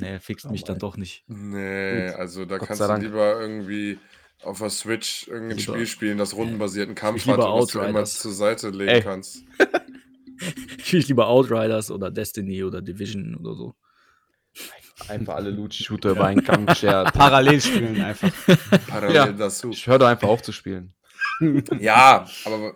[0.00, 1.24] Nee, fixt mich dann doch nicht.
[1.26, 2.14] Nee, Gut.
[2.16, 3.02] also da Gott kannst du Dank.
[3.02, 3.98] lieber irgendwie
[4.42, 7.88] auf der Switch irgendein Lieber- Spiel spielen, das rundenbasierten Kampf hat und das du immer
[7.88, 8.18] Outriders.
[8.20, 9.02] zur Seite legen Ey.
[9.02, 9.42] kannst.
[10.80, 13.74] Spiel ich lieber Outriders oder Destiny oder Division oder so.
[15.08, 17.12] Einfach alle Loot-Shooter über einen Kamm geschert.
[17.14, 18.30] Parallel spielen einfach.
[18.88, 19.32] Parallel Ja.
[19.32, 19.70] dazu.
[19.70, 20.94] Ich höre doch einfach auf zu spielen.
[21.80, 22.74] Ja, aber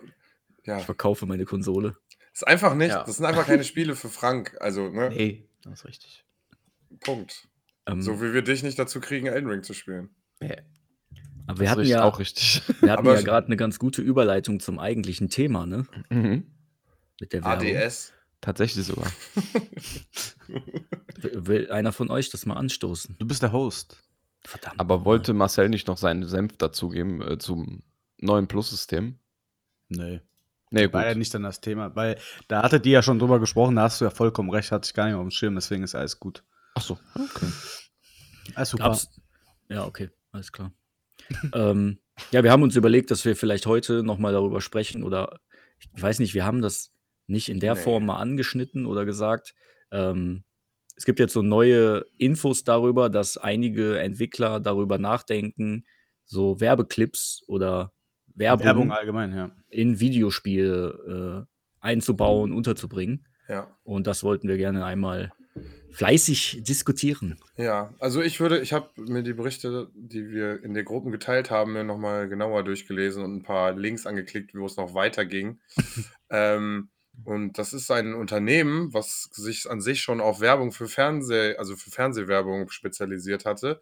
[0.65, 1.95] Ja, Ich verkaufe meine Konsole.
[2.33, 2.89] ist einfach nicht.
[2.91, 3.03] Ja.
[3.03, 4.55] Das sind einfach keine Spiele für Frank.
[4.61, 5.09] Also, ne?
[5.09, 6.22] Nee, das ist richtig.
[6.99, 7.47] Punkt.
[7.85, 10.09] Ähm, So wie wir dich nicht dazu kriegen, Elden Ring zu spielen.
[10.39, 10.57] Nee,
[11.45, 12.61] aber wir das hatten ist ja, auch richtig.
[12.81, 15.85] wir hatten ja gerade eine ganz gute Überleitung zum eigentlichen Thema, ne?
[16.09, 16.47] Mhm.
[17.19, 17.75] Mit der Werbung.
[17.75, 18.13] ADS.
[18.41, 19.11] Tatsächlich sogar.
[21.17, 23.15] Will einer von euch das mal anstoßen?
[23.17, 23.97] Du bist der Host.
[24.41, 24.79] Verdammt.
[24.79, 27.83] Aber wollte Marcel nicht noch seinen Senf dazugeben äh, zum
[28.19, 29.17] neuen Plus-System?
[29.87, 30.19] Nee.
[30.71, 30.93] Nee, gut.
[30.93, 32.17] War ja nicht dann das Thema, weil
[32.49, 34.93] da hattet ihr ja schon drüber gesprochen, da hast du ja vollkommen recht, hatte ich
[34.93, 36.43] gar nicht auf dem Schirm, deswegen ist alles gut.
[36.75, 37.47] Ach so, okay.
[38.55, 38.83] Alles super.
[38.83, 39.09] Gab's,
[39.69, 40.73] ja, okay, alles klar.
[41.53, 41.99] ähm,
[42.31, 45.39] ja, wir haben uns überlegt, dass wir vielleicht heute nochmal darüber sprechen oder
[45.79, 46.91] ich weiß nicht, wir haben das
[47.27, 47.81] nicht in der Nee.
[47.81, 49.53] Form mal angeschnitten oder gesagt.
[49.91, 50.43] Ähm,
[50.95, 55.85] es gibt jetzt so neue Infos darüber, dass einige Entwickler darüber nachdenken,
[56.25, 57.93] so Werbeclips oder
[58.35, 59.51] Werbung, Werbung allgemein, ja.
[59.69, 63.25] in Videospiele äh, einzubauen, unterzubringen.
[63.47, 63.75] Ja.
[63.83, 65.31] Und das wollten wir gerne einmal
[65.91, 67.39] fleißig diskutieren.
[67.55, 71.51] Ja, also ich würde, ich habe mir die Berichte, die wir in der Gruppen geteilt
[71.51, 75.59] haben, mir nochmal genauer durchgelesen und ein paar Links angeklickt, wo es noch weiterging.
[76.29, 76.89] ähm,
[77.25, 81.75] und das ist ein Unternehmen, was sich an sich schon auf Werbung für Fernseh, also
[81.75, 83.81] für Fernsehwerbung spezialisiert hatte.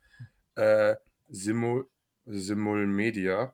[0.55, 0.95] Äh,
[1.29, 1.87] Simul,
[2.25, 3.53] Simul Media,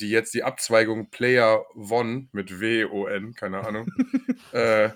[0.00, 3.88] die jetzt die Abzweigung Player One mit W-O-N, keine Ahnung,
[4.52, 4.90] äh,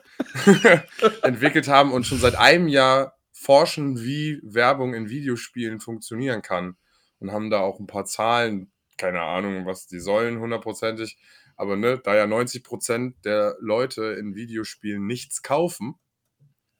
[1.22, 6.76] entwickelt haben und schon seit einem Jahr forschen, wie Werbung in Videospielen funktionieren kann.
[7.20, 11.16] Und haben da auch ein paar Zahlen, keine Ahnung, was die sollen, hundertprozentig.
[11.56, 15.94] Aber ne, da ja 90% der Leute in Videospielen nichts kaufen,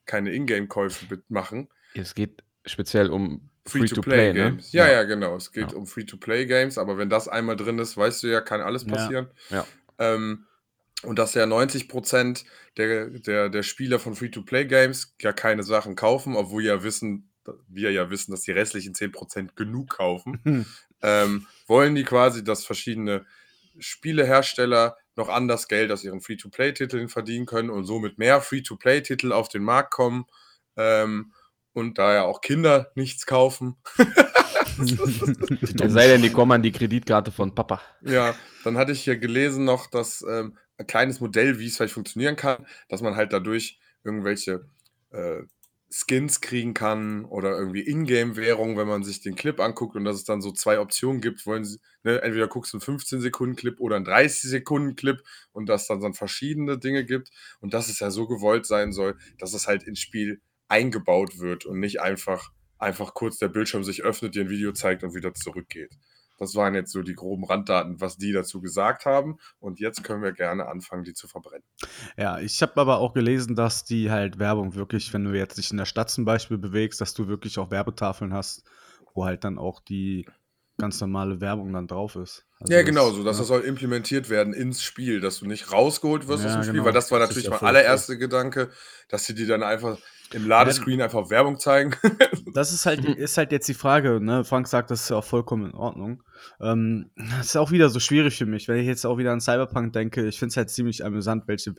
[0.05, 4.73] keine Ingame-Käufe machen, Es geht speziell um Free-to-Play-Games.
[4.73, 4.79] ne?
[4.79, 5.37] ja, ja, genau.
[5.37, 5.77] Es geht Ja.
[5.79, 8.93] um Free-to-Play-Games, aber wenn das einmal drin ist, weißt du ja, kann alles Ja.
[8.93, 9.31] passieren.
[9.51, 9.67] Ja.
[9.99, 10.47] Ähm,
[11.03, 12.45] und dass ja 90%
[12.77, 17.31] der, der, der Spieler von Free-to-Play-Games ja keine Sachen kaufen, obwohl ja wissen,
[17.69, 20.67] wir ja wissen, dass die restlichen 10% genug kaufen, Hm.
[21.03, 23.27] ähm, wollen die quasi, dass verschiedene
[23.79, 29.63] Spielehersteller noch anders Geld aus ihren Free-to-Play-Titeln verdienen können und somit mehr Free-to-Play-Titel auf den
[29.63, 30.25] Markt kommen.
[30.77, 31.33] Ähm,
[31.75, 33.77] und da ja auch Kinder nichts kaufen,
[34.79, 37.81] Es sei denn, die kommen an die Kreditkarte von Papa.
[38.03, 38.35] Ja,
[38.65, 42.37] dann hatte ich hier gelesen noch, dass ähm, ein kleines Modell, wie es vielleicht funktionieren
[42.37, 44.67] kann, dass man halt dadurch irgendwelche
[45.11, 45.43] äh,
[45.91, 50.25] Skins kriegen kann oder irgendwie Ingame-Währung, wenn man sich den Clip anguckt und dass es
[50.25, 54.07] dann so zwei Optionen gibt, wollen sie, ne, entweder guckst du einen 15-Sekunden-Clip oder einen
[54.07, 58.93] 30-Sekunden-Clip und dass dann, dann verschiedene Dinge gibt und dass es ja so gewollt sein
[58.93, 60.41] soll, dass es halt ins Spiel
[60.75, 65.05] eingebaut wird und nicht einfach, einfach kurz der Bildschirm sich öffnet, dir ein Video zeigt
[65.05, 65.93] und wieder zurückgeht.
[66.37, 69.39] Das waren jetzt so die groben Randdaten, was die dazu gesagt haben.
[69.61, 71.63] Und jetzt können wir gerne anfangen, die zu verbrennen.
[72.17, 75.71] Ja, ich habe aber auch gelesen, dass die halt Werbung wirklich, wenn du jetzt dich
[75.71, 78.65] in der Stadt zum Beispiel bewegst, dass du wirklich auch Werbetafeln hast,
[79.15, 80.27] wo halt dann auch die
[80.79, 82.45] ganz normale Werbung dann drauf ist.
[82.61, 83.41] Also ja, das- genau, so dass ja.
[83.43, 86.73] das soll implementiert werden ins Spiel, dass du nicht rausgeholt wirst aus Ja, dem Spiel,
[86.75, 86.85] genau.
[86.87, 88.71] weil das war Das natürlich ja mein allererster Gedanke,
[89.09, 89.99] dass sie die dann einfach
[90.33, 91.95] im Ladescreen einfach Werbung zeigen.
[92.55, 94.45] Das ist halt, ist halt jetzt die Frage, ne?
[94.45, 96.23] Frank sagt, das ist ja auch vollkommen in Ordnung.
[96.61, 99.41] Ähm, das ist auch wieder so schwierig für mich, wenn ich jetzt auch wieder an
[99.41, 100.25] Cyberpunk denke.
[100.29, 101.73] Ich finde es halt ziemlich amüsant, welche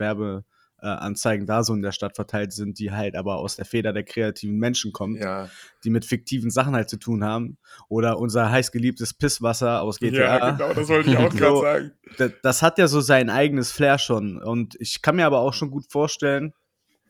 [0.80, 4.04] Werbeanzeigen da so in der Stadt verteilt sind, die halt aber aus der Feder der
[4.04, 5.48] kreativen Menschen kommen, ja,
[5.84, 7.58] die mit fiktiven Sachen halt zu tun haben.
[7.88, 10.18] Oder unser heißgeliebtes Pisswasser aus GTA.
[10.18, 11.62] ja, genau, das wollte ich auch gerade So.
[11.62, 11.92] sagen.
[12.18, 14.42] das, das hat ja so sein eigenes Flair schon.
[14.42, 16.52] Und ich kann mir aber auch schon gut vorstellen,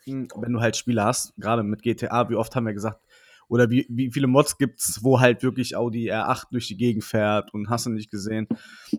[0.07, 3.01] mh, wenn du halt Spiele hast, gerade mit GTA, wie oft haben wir gesagt,
[3.49, 7.55] oder wie, wie viele Mods gibt's, wo halt wirklich Audi R8 durch die Gegend fährt
[7.55, 8.49] und hast du nicht gesehen.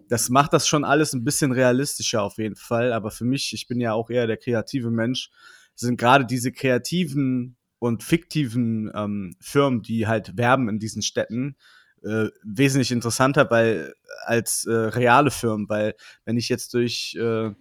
[0.08, 2.94] Das macht das schon alles ein bisschen realistischer auf jeden Fall.
[2.94, 5.30] Aber für mich, ich bin ja auch eher der kreative Mensch,
[5.76, 11.58] sind gerade diese kreativen und fiktiven ähm, Firmen, die halt werben in diesen Städten,
[12.04, 13.94] äh, wesentlich interessanter weil,
[14.26, 17.52] als äh, reale Firmen, weil wenn ich jetzt durch äh,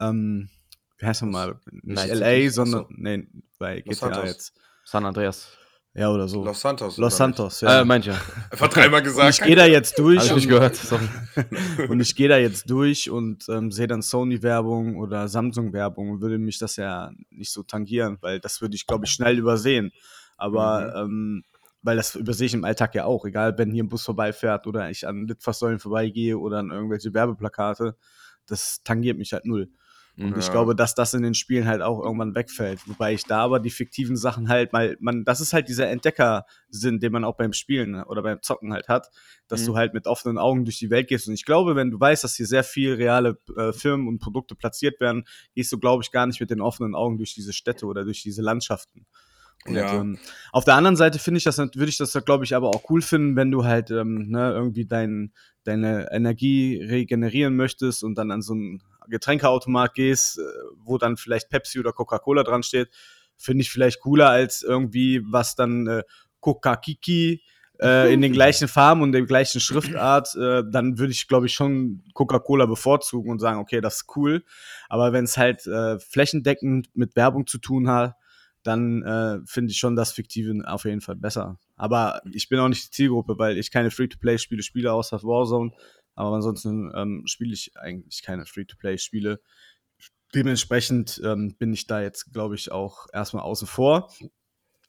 [0.00, 0.50] ähm,
[0.98, 2.48] wie heißt man mal, nicht Night LA, City?
[2.50, 2.94] sondern Achso.
[2.96, 3.26] nee,
[3.58, 4.54] bei GTA jetzt.
[4.84, 5.48] San Andreas.
[5.94, 6.42] Ja, oder so.
[6.42, 6.96] Los Santos.
[6.96, 7.16] Los?
[7.16, 7.82] Santos, ja.
[7.82, 8.12] Äh, manche.
[8.50, 9.30] Einfach dreimal und gesagt.
[9.30, 10.74] ich gehe da jetzt durch Hab ich nicht und, gehört.
[10.74, 11.06] Sorry.
[11.88, 16.38] und ich gehe da jetzt durch und ähm, sehe dann Sony-Werbung oder Samsung-Werbung und würde
[16.38, 19.92] mich das ja nicht so tangieren, weil das würde ich, glaube ich, schnell übersehen.
[20.38, 21.44] Aber ähm,
[21.82, 24.88] weil das übersehe ich im Alltag ja auch, egal wenn hier ein Bus vorbeifährt oder
[24.88, 27.96] ich an Litfaßsäulen vorbeigehe oder an irgendwelche Werbeplakate,
[28.46, 29.68] das tangiert mich halt null.
[30.18, 30.50] Und ich Ja.
[30.52, 32.86] glaube, dass das in den Spielen halt auch irgendwann wegfällt.
[32.86, 37.00] Wobei ich da aber die fiktiven Sachen halt, weil man, das ist halt dieser Entdeckersinn,
[37.00, 39.08] den man auch beim Spielen oder beim Zocken halt hat,
[39.48, 39.66] dass Mhm.
[39.66, 41.26] du halt mit offenen Augen durch die Welt gehst.
[41.28, 44.54] Und ich glaube, wenn du weißt, dass hier sehr viel reale äh, Firmen und Produkte
[44.54, 47.86] platziert werden, gehst du, glaube ich, gar nicht mit den offenen Augen durch diese Städte
[47.86, 49.06] oder durch diese Landschaften.
[49.64, 50.00] Und, Ja.
[50.00, 50.18] ähm,
[50.52, 53.00] auf der anderen Seite finde ich das, würde ich das, glaube ich, aber auch cool
[53.02, 55.32] finden, wenn du halt ähm, ne, irgendwie dein,
[55.64, 60.42] deine Energie regenerieren möchtest und dann an so einen Getränkeautomat gehst, äh,
[60.76, 62.90] wo dann vielleicht Pepsi oder Coca-Cola dran steht,
[63.36, 66.02] finde ich vielleicht cooler als irgendwie was dann äh,
[66.40, 67.42] Coca-Kiki
[67.80, 71.54] äh, in den gleichen Farben und der gleichen Schriftart, äh, dann würde ich, glaube ich,
[71.54, 74.44] schon Coca-Cola bevorzugen und sagen, okay, das ist cool.
[74.88, 78.14] Aber wenn es halt äh, flächendeckend mit Werbung zu tun hat,
[78.62, 81.58] dann äh, finde ich schon das Fiktive auf jeden Fall besser.
[81.76, 85.72] Aber ich bin auch nicht die Zielgruppe, weil ich keine Free-to-Play-Spiele spiele, außer Warzone.
[86.14, 89.40] Aber ansonsten ähm, spiele ich eigentlich keine Free-to-Play-Spiele.
[90.34, 94.10] Dementsprechend ähm, bin ich da jetzt, glaube ich, auch erstmal außen vor.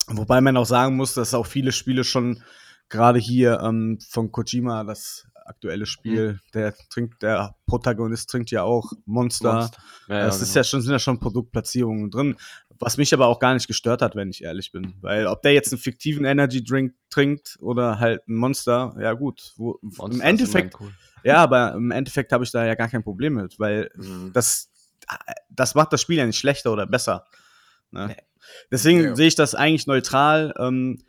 [0.07, 2.43] Wobei man auch sagen muss, dass auch viele Spiele schon
[2.89, 8.91] gerade hier ähm, von Kojima, das aktuelle Spiel, der trinkt, der Protagonist trinkt ja auch
[9.05, 9.53] Monster.
[9.53, 9.77] Monster.
[10.07, 10.59] Ja, das ja, ist genau.
[10.59, 12.35] ja schon, sind ja schon Produktplatzierungen drin,
[12.79, 14.93] was mich aber auch gar nicht gestört hat, wenn ich ehrlich bin.
[15.01, 19.53] Weil ob der jetzt einen fiktiven Energy Drink trinkt oder halt ein Monster, ja gut.
[19.57, 20.91] Wo, Monster Im ist Endeffekt, cool.
[21.23, 24.31] Ja, aber im Endeffekt habe ich da ja gar kein Problem mit, weil Mhm.
[24.33, 24.69] das,
[25.49, 27.25] das macht das Spiel ja nicht schlechter oder besser.
[27.91, 28.15] Ne?
[28.71, 29.15] Deswegen Ja.
[29.15, 30.99] sehe ich das eigentlich neutral, ähm,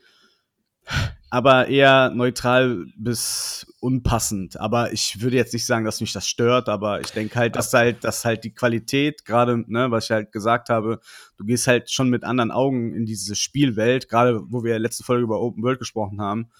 [1.30, 4.60] aber eher neutral bis unpassend.
[4.60, 7.72] Aber ich würde jetzt nicht sagen, dass mich das stört, aber ich denke halt, dass
[7.72, 11.00] halt, dass halt die Qualität, gerade, ne, was ich halt gesagt habe,
[11.36, 15.24] du gehst halt schon mit anderen Augen in diese Spielwelt, gerade wo wir letzte Folge
[15.24, 16.50] über Open World gesprochen haben.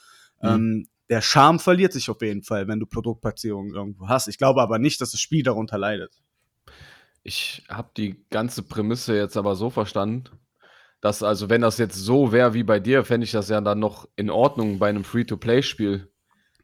[0.42, 0.48] Mhm.
[0.48, 4.28] Ähm, der Charme verliert sich auf jeden Fall, wenn du Produktplatzierungen irgendwo hast.
[4.28, 6.12] Ich glaube aber nicht, dass das Spiel darunter leidet.
[7.22, 10.24] Ich habe die ganze Prämisse jetzt aber so verstanden,
[11.00, 13.78] dass also wenn das jetzt so wäre wie bei dir, fände ich das ja dann
[13.78, 16.10] noch in Ordnung bei einem Free-to-Play-Spiel.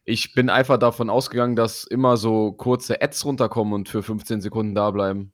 [0.05, 4.75] Ich bin einfach davon ausgegangen, dass immer so kurze Ads runterkommen und für 15 Sekunden
[4.75, 5.33] da bleiben.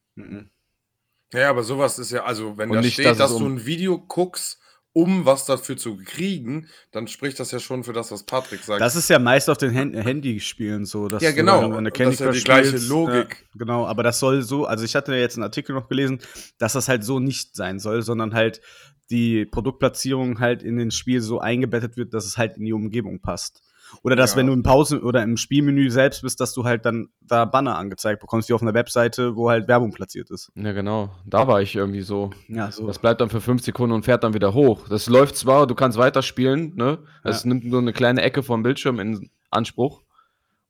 [1.32, 3.46] Ja, aber sowas ist ja, also wenn Und da nicht, steht, dass dass, es du
[3.46, 4.60] um- ein Video guckst,
[4.96, 8.80] um was dafür zu kriegen, dann spricht das ja schon für das, was Patrick sagt.
[8.80, 11.08] Das ist ja meist auf den Hand Handyspielen so.
[11.08, 11.60] Dass Ja, du genau.
[11.60, 12.88] dann eine Das ist ja die gleiche spielst.
[12.88, 13.44] Logik.
[13.52, 16.20] Ja, genau, aber das soll so, also ich hatte ja jetzt einen Artikel noch gelesen,
[16.56, 18.62] dass das halt so nicht sein soll, sondern halt
[19.10, 23.20] die Produktplatzierung halt in den Spiel so eingebettet wird, dass es halt in die Umgebung
[23.20, 23.60] passt.
[24.02, 24.38] Oder dass, Ja.
[24.38, 27.76] wenn du im Pause oder im Spielmenü selbst bist, dass du halt dann da Banner
[27.78, 30.50] angezeigt bekommst, wie auf einer Webseite, wo halt Werbung platziert ist.
[30.54, 31.10] Ja, genau.
[31.24, 32.30] Da war ich irgendwie so.
[32.48, 32.86] Ja, so.
[32.86, 34.88] Das bleibt dann für 5 Sekunden und fährt dann wieder hoch.
[34.88, 36.98] Das läuft zwar, du kannst weiterspielen, ne?
[37.24, 37.48] Es Ja.
[37.48, 40.02] nimmt nur eine kleine Ecke vom Bildschirm in Anspruch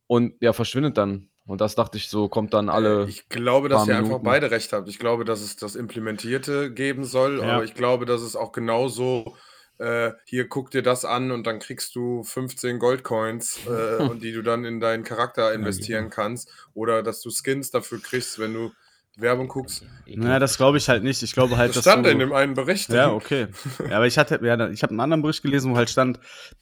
[0.06, 1.28] und ja, verschwindet dann.
[1.46, 3.04] Und das dachte ich so, kommt dann alle.
[3.04, 4.24] Äh, Ich glaube, dass paar ihr einfach Minuten.
[4.24, 4.88] beide recht habt.
[4.88, 7.54] Ich glaube, dass es das Implementierte geben soll, Ja.
[7.54, 9.36] aber ich glaube, dass es auch genauso
[9.78, 14.32] äh, hier guck dir das an und dann kriegst du 15 Goldcoins äh, und die
[14.32, 16.52] du dann in deinen Charakter investieren kannst.
[16.74, 18.72] Oder dass du Skins dafür kriegst, wenn du
[19.16, 19.84] Werbung guckst.
[20.06, 21.22] Naja, das glaube ich halt nicht.
[21.22, 22.90] Ich glaube halt, Das dass stand du, in dem einen Bericht.
[22.90, 23.48] Ja, okay.
[23.88, 26.20] Ja, aber ich hatte, ja, ich habe einen anderen Bericht gelesen, wo halt stand,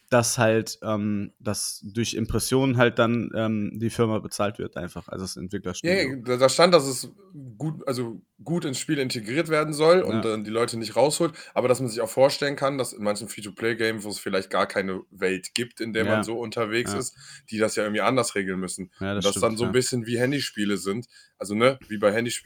[0.08, 5.24] dass halt, ähm, dass durch Impressionen halt dann ähm, die Firma bezahlt wird, einfach, also
[5.24, 6.22] das Ja, Entwicklerstudio.
[6.24, 7.10] da da stand, dass es
[7.58, 10.20] gut, also gut ins Spiel integriert werden soll und Ja.
[10.20, 13.28] dann die Leute nicht rausholt, aber dass man sich auch vorstellen kann, dass in manchen
[13.28, 16.12] Free-to-Play-Games, wo es vielleicht gar keine Welt gibt, in der Ja.
[16.12, 16.98] man so unterwegs Ja.
[17.00, 17.16] ist,
[17.50, 18.90] die das ja irgendwie anders regeln müssen.
[19.00, 19.72] Ja, und das das stimmt, dann so ein ja.
[19.72, 21.06] bisschen wie Handyspiele sind.
[21.38, 22.43] Also, ne, wie bei Handyspielen,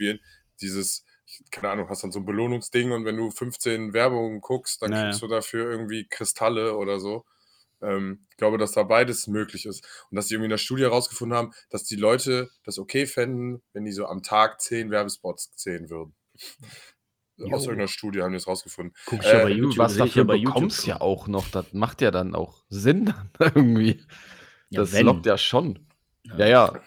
[0.60, 4.82] dieses, ich- keine Ahnung, hast dann so ein Belohnungsding und wenn du 15 Werbungen guckst,
[4.82, 7.24] dann Ja, kriegst du dafür irgendwie Kristalle oder so.
[7.80, 9.84] Ähm, ich glaube, dass da beides möglich ist.
[10.10, 13.62] Und dass die irgendwie in der Studie herausgefunden haben, dass die Leute das okay fänden,
[13.72, 16.14] wenn die so am Tag 10 Werbespots sehen würden.
[17.40, 17.70] Aus Jo.
[17.70, 18.96] irgendeiner Studie haben die es rausgefunden.
[19.06, 19.78] Guck ich Äh, ja bei Du YouTube.
[19.78, 21.48] was dafür ja bei YouTube bekommst ja auch noch.
[21.50, 23.04] Das macht ja dann auch Sinn
[23.38, 24.02] dann irgendwie.
[24.70, 25.06] Ja, das wenn.
[25.06, 25.86] lockt ja schon.
[26.24, 26.36] Ja.
[26.38, 26.82] Ja, ja.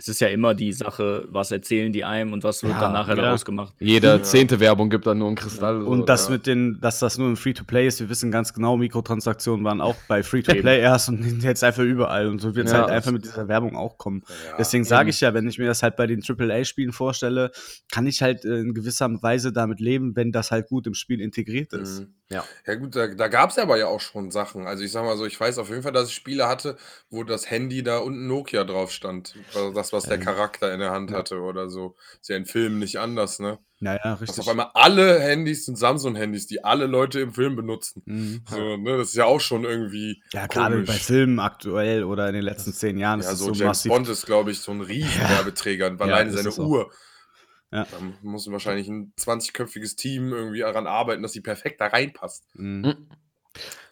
[0.00, 2.94] Es ist ja immer die Sache, was erzählen die einem und was wird Ja, dann
[2.94, 3.22] nachher ja.
[3.22, 3.74] daraus gemacht.
[3.80, 4.22] Jede Ja.
[4.22, 5.82] zehnte Werbung gibt dann nur einen Kristall.
[5.82, 6.32] Und so, das ja.
[6.32, 9.96] mit den, dass das nur ein Free-to-Play ist, wir wissen ganz genau, Mikrotransaktionen waren auch
[10.08, 12.28] bei Free-to-Play erst und sind jetzt einfach überall.
[12.28, 12.78] Und so wird es Ja.
[12.80, 14.22] halt einfach mit dieser Werbung auch kommen.
[14.48, 17.50] Ja, Deswegen sage ich ja, wenn ich mir das halt bei den AAA-Spielen vorstelle,
[17.92, 21.20] kann ich halt äh, in gewisser Weise damit leben, wenn das halt gut im Spiel
[21.20, 22.00] integriert ist.
[22.00, 22.14] Mhm.
[22.32, 22.44] Ja.
[22.64, 24.66] Ja gut, da, da gab es aber ja auch schon Sachen.
[24.66, 26.76] Also ich sag mal so, ich weiß auf jeden Fall, dass ich Spiele hatte,
[27.10, 29.34] wo das Handy da unten Nokia drauf stand.
[29.52, 31.18] Also Das, was der Ähm, Charakter in der Hand ja.
[31.18, 31.96] hatte oder so.
[32.20, 33.58] Ist ja in Filmen nicht anders, ne?
[33.80, 34.38] Naja, Dass richtig.
[34.40, 38.02] auf einmal alle Handys sind Samsung-Handys, die alle Leute im Film benutzen.
[38.04, 38.42] Mhm.
[38.48, 38.98] So, ne?
[38.98, 40.86] Das ist ja auch schon irgendwie Ja, gerade komisch.
[40.88, 43.64] bei Filmen aktuell oder in den letzten zehn Jahren Ja, ist es so, so, James
[43.64, 43.90] massiv.
[43.90, 46.66] Bond ist, glaube ich, so ein riesen Werbeträger, und Ja, alleine ist seine es auch.
[46.66, 46.92] Uhr.
[47.72, 47.86] Ja.
[47.90, 52.44] Da muss wahrscheinlich ein 20-köpfiges Team irgendwie daran arbeiten, dass sie perfekt da reinpasst.
[52.54, 53.08] Mhm.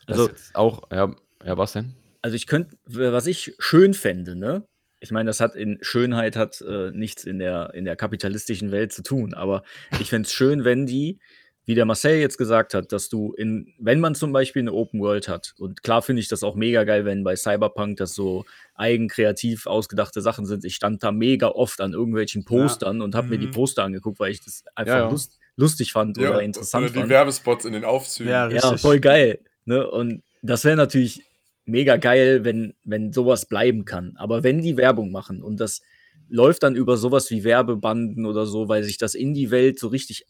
[0.06, 1.14] Das Also- auch, ja,
[1.44, 1.94] ja, was denn?
[2.22, 4.66] Also ich könnte, was ich schön fände, ne?
[5.00, 8.92] Ich meine, das hat in Schönheit hat äh, nichts in der, in der kapitalistischen Welt
[8.92, 9.62] zu tun, aber
[10.00, 11.20] ich fände es schön, wenn die,
[11.68, 15.00] wie der Marcel jetzt gesagt hat, dass du in, wenn man zum Beispiel eine Open
[15.00, 18.46] World hat, und klar finde ich das auch mega geil, wenn bei Cyberpunk das so
[18.74, 20.64] eigenkreativ ausgedachte Sachen sind.
[20.64, 23.50] Ich stand da mega oft an irgendwelchen Postern und habe mir die Mhm.
[23.52, 25.10] Poster angeguckt, weil ich das einfach Ja, ja.
[25.10, 27.10] Lust, lustig fand oder oder interessant die fand.
[27.10, 28.30] Werbespots in den Aufzügen.
[28.32, 28.80] Ja, Ja, Richtig.
[28.80, 29.38] voll geil.
[29.66, 29.86] Ne?
[29.90, 31.22] Und das wäre natürlich
[31.66, 34.14] mega geil, wenn, wenn sowas bleiben kann.
[34.16, 35.82] Aber wenn die Werbung machen und das
[36.30, 39.88] läuft dann über sowas wie Werbebanden oder so, weil sich das in die Welt so
[39.88, 40.24] richtig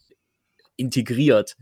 [0.79, 1.55] integriert,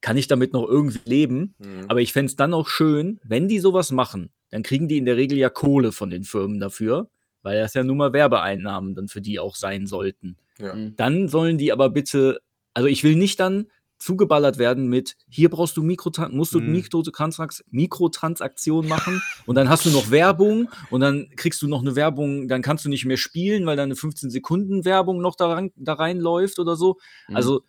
[0.00, 1.54] kann ich damit noch irgendwie leben.
[1.58, 1.84] Mhm.
[1.88, 5.04] Aber ich fände es dann auch schön, wenn die sowas machen, dann kriegen die in
[5.04, 7.08] der Regel ja Kohle von den Firmen dafür,
[7.42, 10.36] weil das ja nun mal Werbeeinnahmen dann für die auch sein sollten.
[10.58, 10.74] Ja.
[10.74, 10.96] Mhm.
[10.96, 12.40] Dann sollen die aber bitte,
[12.74, 13.66] also ich will nicht dann
[13.98, 16.72] zugeballert werden mit, hier brauchst du Mikrotran musst du Mhm.
[16.72, 21.94] Mikrotrans Mikrotransaktionen machen und dann hast du noch Werbung und dann kriegst du noch eine
[21.94, 25.70] Werbung, dann kannst du nicht mehr spielen, weil deine 15 Sekunden Werbung noch da, rein,
[25.76, 26.98] da reinläuft oder so.
[27.28, 27.36] Mhm.
[27.36, 27.62] Also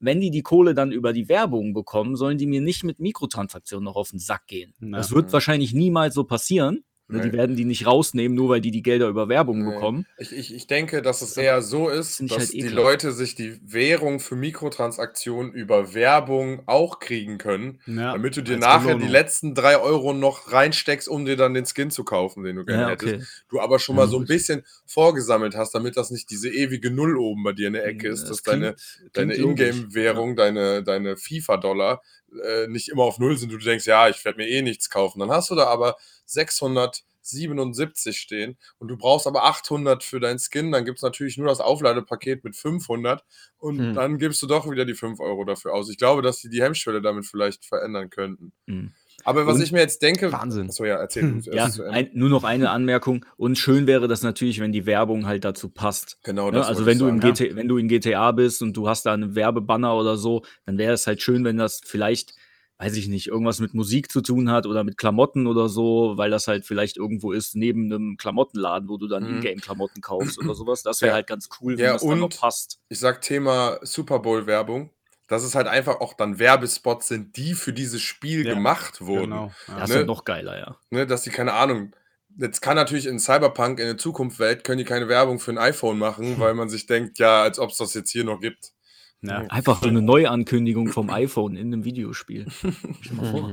[0.00, 3.84] wenn die die Kohle dann über die Werbung bekommen, sollen die mir nicht mit Mikrotransaktionen
[3.84, 4.74] noch auf den Sack gehen.
[4.80, 4.96] Ja.
[4.96, 6.84] Das wird wahrscheinlich niemals so passieren.
[7.10, 7.32] Ne, Die Nee.
[7.36, 9.74] werden die nicht rausnehmen, nur weil die die Gelder über Werbung Nee.
[9.74, 10.06] bekommen.
[10.16, 12.68] Ich, ich, ich denke, dass es eher so ist, dass halt die.
[12.68, 18.56] Leute sich die Währung für Mikrotransaktionen über Werbung auch kriegen können, Ja, damit du dir
[18.56, 19.06] nachher Belohnung.
[19.06, 22.64] die letzten drei Euro noch reinsteckst, um dir dann den Skin zu kaufen, den du
[22.64, 23.14] gerne Ja, hättest.
[23.14, 23.24] okay.
[23.48, 26.90] Du aber schon mal Ja, so ein bisschen vorgesammelt hast, damit das nicht diese ewige
[26.90, 29.76] Null oben bei dir in der Ecke ist, Das dass deine, klingt- deine klingt logisch.
[29.76, 32.02] Ingame-Währung, deine, deine FIFA-Dollar
[32.44, 33.50] äh, nicht immer auf Null sind.
[33.52, 35.18] Du denkst, ja, ich werde mir eh nichts kaufen.
[35.18, 35.96] Dann hast du da aber
[36.30, 40.72] 677 stehen und du brauchst aber 800 für deinen Skin.
[40.72, 43.24] Dann gibt es natürlich nur das Aufladepaket mit 500
[43.58, 43.94] und Hm.
[43.94, 45.90] dann gibst du doch wieder die 5 Euro dafür aus.
[45.90, 48.52] Ich glaube, dass die die Hemmschwelle damit vielleicht verändern könnten.
[48.66, 48.94] Mhm.
[49.24, 50.32] Aber was Und- ich mir jetzt denke.
[50.32, 50.68] Wahnsinn.
[50.68, 53.26] Achso, ja, erzähl es erst Ja, ein, nur noch eine Anmerkung.
[53.36, 56.16] Und schön wäre das natürlich, wenn die Werbung halt dazu passt.
[56.24, 56.56] Genau Ne?
[56.56, 56.68] das.
[56.68, 57.34] Also wollte wenn ich du, sagen.
[57.50, 60.78] GTA, wenn du in GTA bist und du hast da einen Werbebanner oder so, dann
[60.78, 62.34] wäre es halt schön, wenn das vielleicht,
[62.80, 66.30] weiß ich nicht, irgendwas mit Musik zu tun hat oder mit Klamotten oder so, weil
[66.30, 69.36] das halt vielleicht irgendwo ist neben einem Klamottenladen, wo du dann Mhm.
[69.36, 70.82] Ingame-Klamotten kaufst oder sowas.
[70.82, 71.14] Das wäre Ja.
[71.16, 72.78] halt ganz cool, wenn Ja, das dann noch und- passt.
[72.88, 74.88] ich sag Thema Super Bowl Werbung,
[75.28, 79.30] dass es halt einfach auch dann Werbespots sind, die für dieses Spiel Ja, gemacht wurden.
[79.30, 79.52] Genau.
[79.68, 79.78] Ja.
[79.80, 80.00] Das ne?
[80.00, 80.76] ist noch geiler, ja.
[80.90, 81.92] Ne, dass die keine Ahnung.
[82.38, 85.98] Jetzt kann natürlich in Cyberpunk in der Zukunftswelt können die keine Werbung für ein iPhone
[85.98, 88.72] machen, weil man sich denkt, ja, als ob es das jetzt hier noch gibt.
[89.22, 89.38] Ja.
[89.48, 92.46] Einfach so eine Neuankündigung vom iPhone in einem Videospiel.
[92.50, 93.48] Stell mal vor.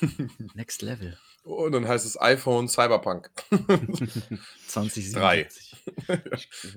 [0.00, 0.30] Mhm.
[0.54, 1.18] Next Level.
[1.42, 3.30] Und dann heißt es iPhone Cyberpunk.
[4.68, 5.76] 2077.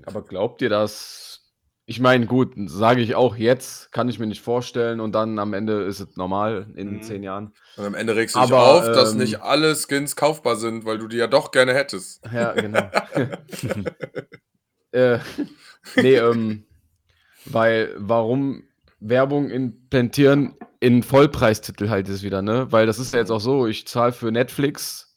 [0.06, 1.40] Aber glaubt ihr das?
[1.86, 5.54] Ich meine, gut, sage ich auch jetzt, kann ich mir nicht vorstellen und dann am
[5.54, 7.02] Ende ist es normal in Mhm.
[7.02, 7.54] zehn Jahren.
[7.76, 10.86] Und am Ende regst du dich Aber, auf, dass ähm, nicht alle Skins kaufbar sind,
[10.86, 12.24] weil du die ja doch gerne hättest.
[12.32, 12.90] Ja, genau.
[14.92, 15.20] äh,
[15.98, 16.66] nee, ähm,
[17.46, 18.64] weil, warum
[19.00, 22.72] Werbung implementieren in Vollpreistitel halt ist wieder, ne?
[22.72, 25.16] Weil das ist ja jetzt auch so, ich zahle für Netflix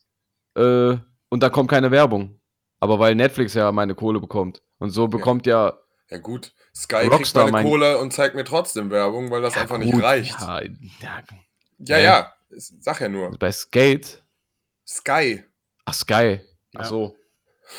[0.57, 0.97] äh,
[1.29, 2.41] und da kommt keine Werbung.
[2.81, 4.63] Aber weil Netflix ja meine Kohle bekommt.
[4.79, 5.79] Und so bekommt ja.
[6.11, 9.55] Ja gut, Sky Rockstar kriegt meine mein- Kohle und zeigt mir trotzdem Werbung, weil das
[9.55, 10.39] ja, einfach gut, nicht reicht.
[10.41, 10.71] Ja, Ja,
[11.79, 12.33] ja, ja, Ja.
[12.57, 13.31] Sag ja nur.
[13.39, 14.23] bei Skate.
[14.87, 15.43] Sky.
[15.87, 16.41] Ach, Sky.
[16.77, 16.85] Ach Ja.
[16.85, 17.17] so.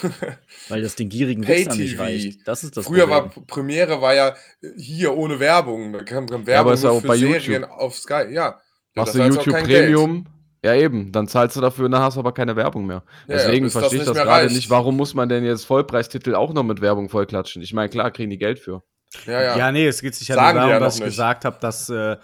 [0.70, 2.48] Weil das den gierigen Wichsern nicht reicht.
[2.48, 3.36] Das ist das Früher Problem.
[3.36, 4.36] war Premiere war ja
[4.78, 5.94] hier ohne Werbung.
[5.94, 7.70] Da kam, Werbung ist ja nur auch für bei Serien YouTube.
[7.78, 8.14] auf Sky.
[8.14, 8.30] Ja.
[8.32, 8.60] ja
[8.96, 9.86] Machst du YouTube kein Geld.
[9.86, 10.26] Premium?
[10.64, 11.12] Ja, eben.
[11.12, 13.04] Dann zahlst du dafür, dann hast du aber keine Werbung mehr.
[13.28, 14.56] Ja, Deswegen das verstehe ich das gerade reicht.
[14.56, 14.70] nicht.
[14.72, 17.62] Warum muss man denn jetzt Vollpreistitel auch noch mit Werbung vollklatschen?
[17.62, 18.82] Ich meine, klar, kriegen die Geld für.
[19.28, 19.58] Ja, ja.
[19.58, 21.12] Ja, nee, es geht sich ja Sagen darum, ja dass ich nicht.
[21.12, 22.18] gesagt habe, dass äh,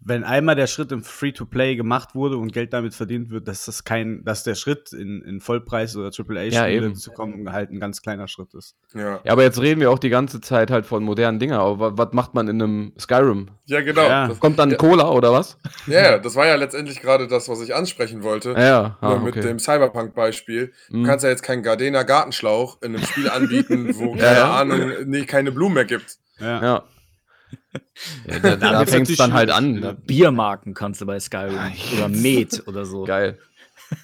[0.00, 3.82] wenn einmal der Schritt im Free-to-Play gemacht wurde und Geld damit verdient wird, dass das
[3.82, 6.94] kein, dass der Schritt in, in Vollpreis oder AAA-Spiele eben.
[6.94, 8.76] zu kommen halt ein ganz kleiner Schritt ist.
[8.94, 9.20] Ja.
[9.24, 11.54] Ja, aber jetzt reden wir auch die ganze Zeit halt von modernen Dingen.
[11.54, 13.48] Aber wa- was macht man in einem Skyrim?
[13.66, 14.02] ja, genau.
[14.08, 14.28] Ja.
[14.28, 14.76] Das, Kommt dann Ja.
[14.76, 15.58] Cola oder was?
[15.88, 18.52] ja, ja, das war ja letztendlich gerade das, was ich ansprechen wollte.
[18.52, 18.98] Ja, ja.
[19.00, 19.46] Ah, Nur mit okay.
[19.48, 20.72] dem Cyberpunk-Beispiel.
[20.90, 21.04] Du Mhm.
[21.04, 24.60] kannst ja jetzt keinen Gardena Gartenschlauch in einem Spiel anbieten, wo, Ja, keine ja.
[24.60, 26.18] Ahnung, nee, keine Blumen mehr gibt.
[26.38, 26.84] Ja.
[28.26, 28.38] Ja.
[28.38, 29.98] da da fängt es dann halt an.
[30.06, 31.56] Biermarken kannst du bei Skyrim.
[31.58, 33.04] Ah, oder Met oder so.
[33.04, 33.38] geil.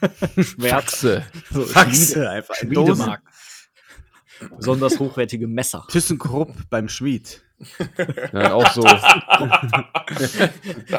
[0.60, 1.24] Faxe.
[1.50, 2.54] So, Faxe einfach.
[2.54, 3.28] Schmiedemarken.
[4.56, 5.84] Besonders hochwertige Messer.
[5.90, 7.42] ThyssenKrupp beim Schmied.
[8.32, 9.00] Ja, auch so Da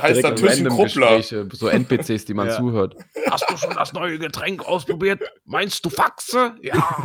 [0.02, 1.22] heißt er Direkt ThyssenKruppler.
[1.52, 2.56] So NPCs, die man Ja.
[2.58, 2.96] zuhört.
[3.30, 5.22] Hast du schon das neue Getränk ausprobiert?
[5.43, 6.56] Meinst du Faxe?
[6.62, 6.98] Ja,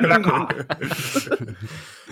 [0.00, 0.48] lecker.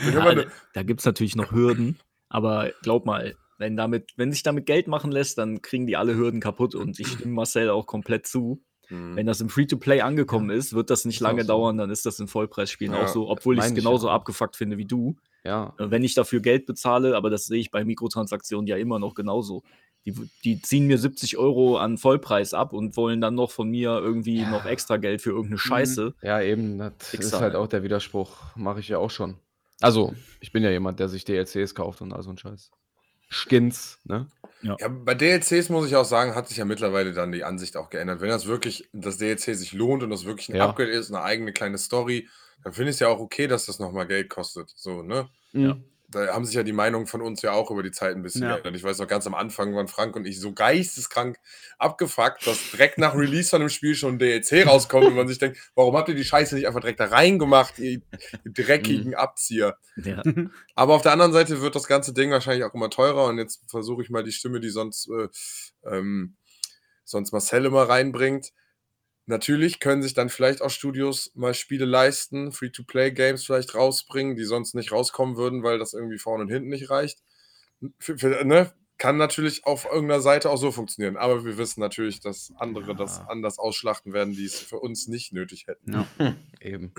[0.02, 1.98] Ja, Ja, aber da da gibt es natürlich noch Hürden,
[2.28, 6.14] aber glaub mal, wenn, damit, wenn sich damit Geld machen lässt, dann kriegen die alle
[6.14, 8.62] Hürden kaputt und ich stimme Marcel auch komplett zu.
[8.88, 9.16] Hm.
[9.16, 11.48] Wenn das im Free-to-Play angekommen ist, wird das nicht auch lange so.
[11.48, 14.14] dauern, dann ist das in Vollpreisspielen Ja, auch so, obwohl ich es genauso ja.
[14.14, 15.16] abgefuckt finde wie du.
[15.44, 15.74] Ja.
[15.78, 19.14] Äh, Wenn ich dafür Geld bezahle, aber das sehe ich bei Mikrotransaktionen ja immer noch
[19.14, 19.62] genauso.
[20.04, 20.14] Die,
[20.44, 24.42] die ziehen mir 70 Euro an Vollpreis ab und wollen dann noch von mir irgendwie
[24.42, 26.14] noch extra Geld für irgendeine Scheiße.
[26.22, 28.54] Ja, eben, das Wichser, ist halt auch der Widerspruch.
[28.54, 29.34] Mache ich ja auch schon.
[29.80, 32.70] Also, ich bin ja jemand, der sich DLCs kauft und all so ein Scheiß.
[33.28, 34.28] Skins, ne?
[34.62, 37.90] Ja, bei DLCs muss ich auch sagen, hat sich ja mittlerweile dann die Ansicht auch
[37.90, 38.20] geändert.
[38.20, 40.68] Wenn das wirklich, das DLC sich lohnt und das wirklich ein Ja.
[40.68, 42.28] Upgrade ist, eine eigene kleine Story,
[42.64, 44.72] dann finde ich es ja auch okay, dass das nochmal Geld kostet.
[44.74, 45.28] So, ne?
[45.52, 45.76] Ja.
[46.16, 48.42] Da haben sich ja die Meinungen von uns ja auch über die Zeit ein bisschen
[48.42, 48.54] Ja.
[48.54, 48.74] geändert.
[48.74, 51.38] Ich weiß noch, ganz am Anfang waren Frank und ich so geisteskrank
[51.78, 55.38] abgefuckt, dass direkt nach Release von dem Spiel schon ein DLC rauskommt und man sich
[55.38, 58.02] denkt, warum habt ihr die Scheiße nicht einfach direkt da reingemacht, ihr ihr
[58.44, 59.76] dreckigen Abzieher?
[59.96, 60.22] Ja.
[60.74, 63.62] Aber auf der anderen Seite wird das ganze Ding wahrscheinlich auch immer teurer und jetzt
[63.70, 65.28] versuche ich mal die Stimme, die sonst, äh,
[65.84, 66.36] ähm,
[67.04, 68.52] sonst Marcel immer reinbringt.
[69.26, 74.74] Natürlich können sich dann vielleicht auch Studios mal Spiele leisten, Free-to-Play-Games vielleicht rausbringen, die sonst
[74.74, 77.18] nicht rauskommen würden, weil das irgendwie vorne und hinten nicht reicht.
[77.98, 78.72] Für, für, ne?
[78.98, 83.18] Kann natürlich auf irgendeiner Seite auch so funktionieren, aber wir wissen natürlich, dass andere das
[83.18, 83.26] Ja.
[83.26, 85.92] anders ausschlachten werden, die es für uns nicht nötig hätten.
[85.92, 86.06] Ja,
[86.62, 86.94] Eben.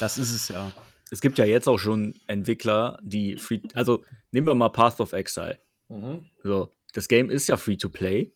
[0.00, 0.70] das ist es ja.
[1.10, 5.12] Es gibt ja jetzt auch schon Entwickler, die free, also nehmen wir mal Path of
[5.14, 5.58] Exile.
[6.42, 8.32] So, das Game ist ja free to play.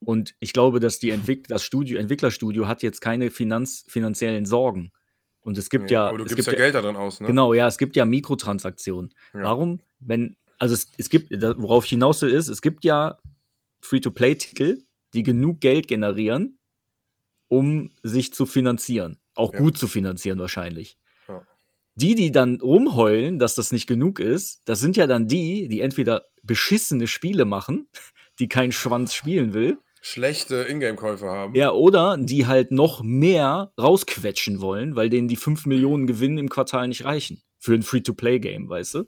[0.00, 0.06] Ja.
[0.06, 4.92] Und ich glaube, dass die Entwick das Studio, Entwicklerstudio hat jetzt keine Finanz finanziellen Sorgen.
[5.42, 7.20] Und es gibt Nee, ja, aber du es gibst gibt ja Geld da drin aus,
[7.20, 7.26] ne?
[7.26, 9.12] Genau, ja, es gibt ja Mikrotransaktionen.
[9.32, 9.42] Ja.
[9.42, 13.18] Warum, wenn, also es, es gibt, worauf ich hinaus will, ist, es gibt ja
[13.80, 14.82] Free-to-Play-Titel,
[15.14, 16.58] die genug Geld generieren,
[17.48, 19.18] um sich zu finanzieren.
[19.34, 19.60] Auch Ja.
[19.60, 20.98] gut zu finanzieren wahrscheinlich.
[21.28, 21.46] Ja.
[21.94, 25.80] Die, die dann rumheulen, dass das nicht genug ist, das sind ja dann die, die
[25.80, 27.88] entweder beschissene Spiele machen,
[28.38, 31.54] die kein Schwanz spielen will, Schlechte Ingame-Käufe haben.
[31.54, 36.48] ja, oder die halt noch mehr rausquetschen wollen, weil denen die 5 Millionen Gewinn im
[36.48, 37.42] Quartal nicht reichen.
[37.58, 39.04] Für ein Free-to-Play-Game, weißt du?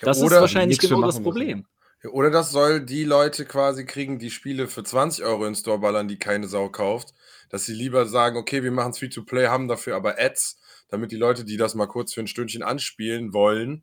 [0.00, 1.24] Das ist wahrscheinlich genau das müssen.
[1.24, 1.66] Problem.
[2.02, 5.54] Ja, Oder das soll die Leute quasi kriegen, die Spiele für 20 Euro in den
[5.54, 7.12] Store ballern, die keine Sau kauft,
[7.50, 11.16] dass sie lieber sagen, okay, wir machen es Free-to-Play, haben dafür aber Ads, damit die
[11.16, 13.82] Leute, die das mal kurz für ein Stündchen anspielen wollen,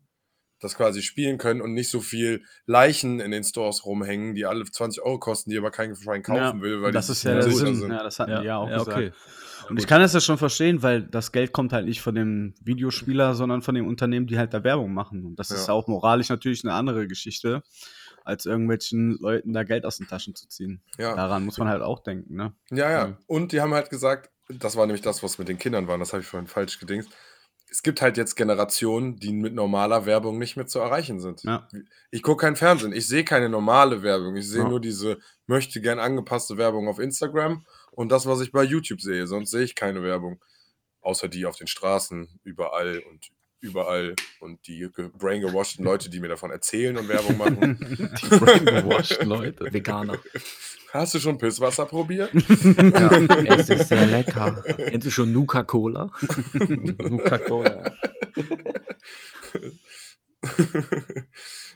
[0.59, 4.65] das quasi spielen können und nicht so viel Leichen in den Stores rumhängen, die alle
[4.65, 7.33] 20 Euro kosten, die aber kein Schwein kaufen ja, will, weil das die ist ja
[7.35, 7.75] der Sinn.
[7.75, 7.91] sind.
[7.91, 8.97] Ja, das hatten Ja, die ja auch ja, gesagt.
[8.97, 9.11] okay.
[9.69, 12.55] Und ich kann das ja schon verstehen, weil das Geld kommt halt nicht von dem
[12.63, 15.25] Videospieler, sondern von den Unternehmen, die halt da Werbung machen.
[15.25, 15.73] Und das ist Ja.
[15.73, 17.63] ja auch moralisch natürlich eine andere Geschichte,
[18.23, 20.81] als irgendwelchen Leuten da Geld aus den Taschen zu ziehen.
[20.97, 21.15] Ja.
[21.15, 22.53] Daran muss man halt auch denken, ne?
[22.71, 23.17] Ja, ja.
[23.27, 26.13] Und die haben halt gesagt, das war nämlich das, was mit den Kindern war, das
[26.13, 27.09] habe ich vorhin falsch gedingst.
[27.69, 31.43] Es gibt halt jetzt Generationen, die mit normaler Werbung nicht mehr zu erreichen sind.
[31.43, 31.67] Ja.
[32.11, 34.35] Ich gucke kein Fernsehen, ich sehe keine normale Werbung.
[34.37, 34.69] Ich sehe Ja.
[34.69, 39.27] nur diese möchte gern angepasste Werbung auf Instagram und das, was ich bei YouTube sehe.
[39.27, 40.41] Sonst sehe ich keine Werbung.
[41.01, 43.29] Außer die auf den Straßen, überall und
[43.59, 47.77] überall und die ge- braingewashten Leute, die mir davon erzählen und Werbung machen.
[48.21, 49.71] Die brainwashed Leute.
[49.73, 50.19] Veganer.
[50.91, 52.31] Hast du schon Pisswasser probiert?
[52.33, 53.11] Ja,
[53.57, 54.63] es ist sehr lecker.
[54.77, 56.11] Endlich schon Nuka-Cola.
[56.97, 57.91] Coca-Cola.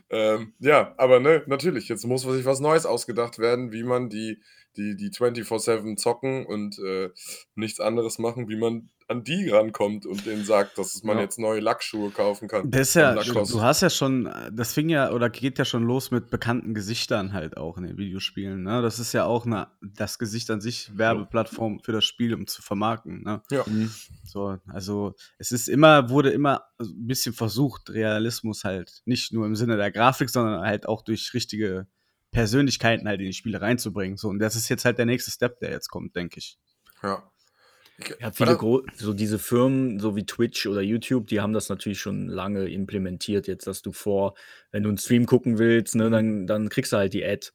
[0.09, 4.41] ähm, ja, aber ne, natürlich, jetzt muss sich was Neues ausgedacht werden, wie man die,
[4.77, 7.09] die, die 24-7 zocken und äh,
[7.55, 11.23] nichts anderes machen, wie man an die rankommt und denen sagt, dass man Ja.
[11.23, 12.71] jetzt neue Lackschuhe kaufen kann.
[12.71, 16.11] Das ist ja, du hast ja schon, das fing ja oder geht ja schon los
[16.11, 18.63] mit bekannten Gesichtern halt auch in den Videospielen.
[18.63, 18.81] Ne?
[18.81, 22.61] Das ist ja auch eine, das Gesicht an sich Werbeplattform für das Spiel, um zu
[22.61, 23.21] vermarkten.
[23.23, 23.41] Ne?
[23.51, 23.65] Ja.
[23.67, 23.91] Mhm.
[24.23, 29.57] So, also es ist immer, wurde immer ein bisschen versucht, Realismus halt nicht nur im
[29.57, 31.85] Sinne der Grafik, sondern halt auch durch richtige
[32.31, 34.17] Persönlichkeiten halt in die Spiele reinzubringen.
[34.17, 36.57] So, und das ist jetzt halt der nächste Step, der jetzt kommt, denke ich.
[37.03, 37.29] Ja.
[37.97, 38.57] Ich, Ja, viele
[38.95, 43.47] so diese Firmen, so wie Twitch oder YouTube, die haben das natürlich schon lange implementiert.
[43.47, 44.35] Jetzt, dass du vor,
[44.71, 47.49] wenn du einen Stream gucken willst, ne, dann, dann kriegst du halt die Ad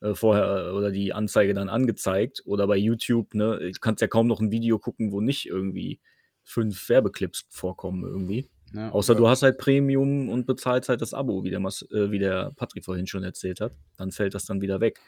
[0.00, 2.42] äh, vorher äh, oder die Anzeige dann angezeigt.
[2.46, 6.00] Oder bei YouTube, ne, du kannst ja kaum noch ein Video gucken, wo nicht irgendwie
[6.44, 8.48] fünf Werbeclips vorkommen irgendwie.
[8.72, 8.90] Ja.
[8.90, 12.18] Außer du hast halt Premium und bezahlst halt das Abo, wie der, Mas äh, wie
[12.20, 13.72] der Patrick vorhin schon erzählt hat.
[13.96, 15.00] Dann fällt das dann wieder weg.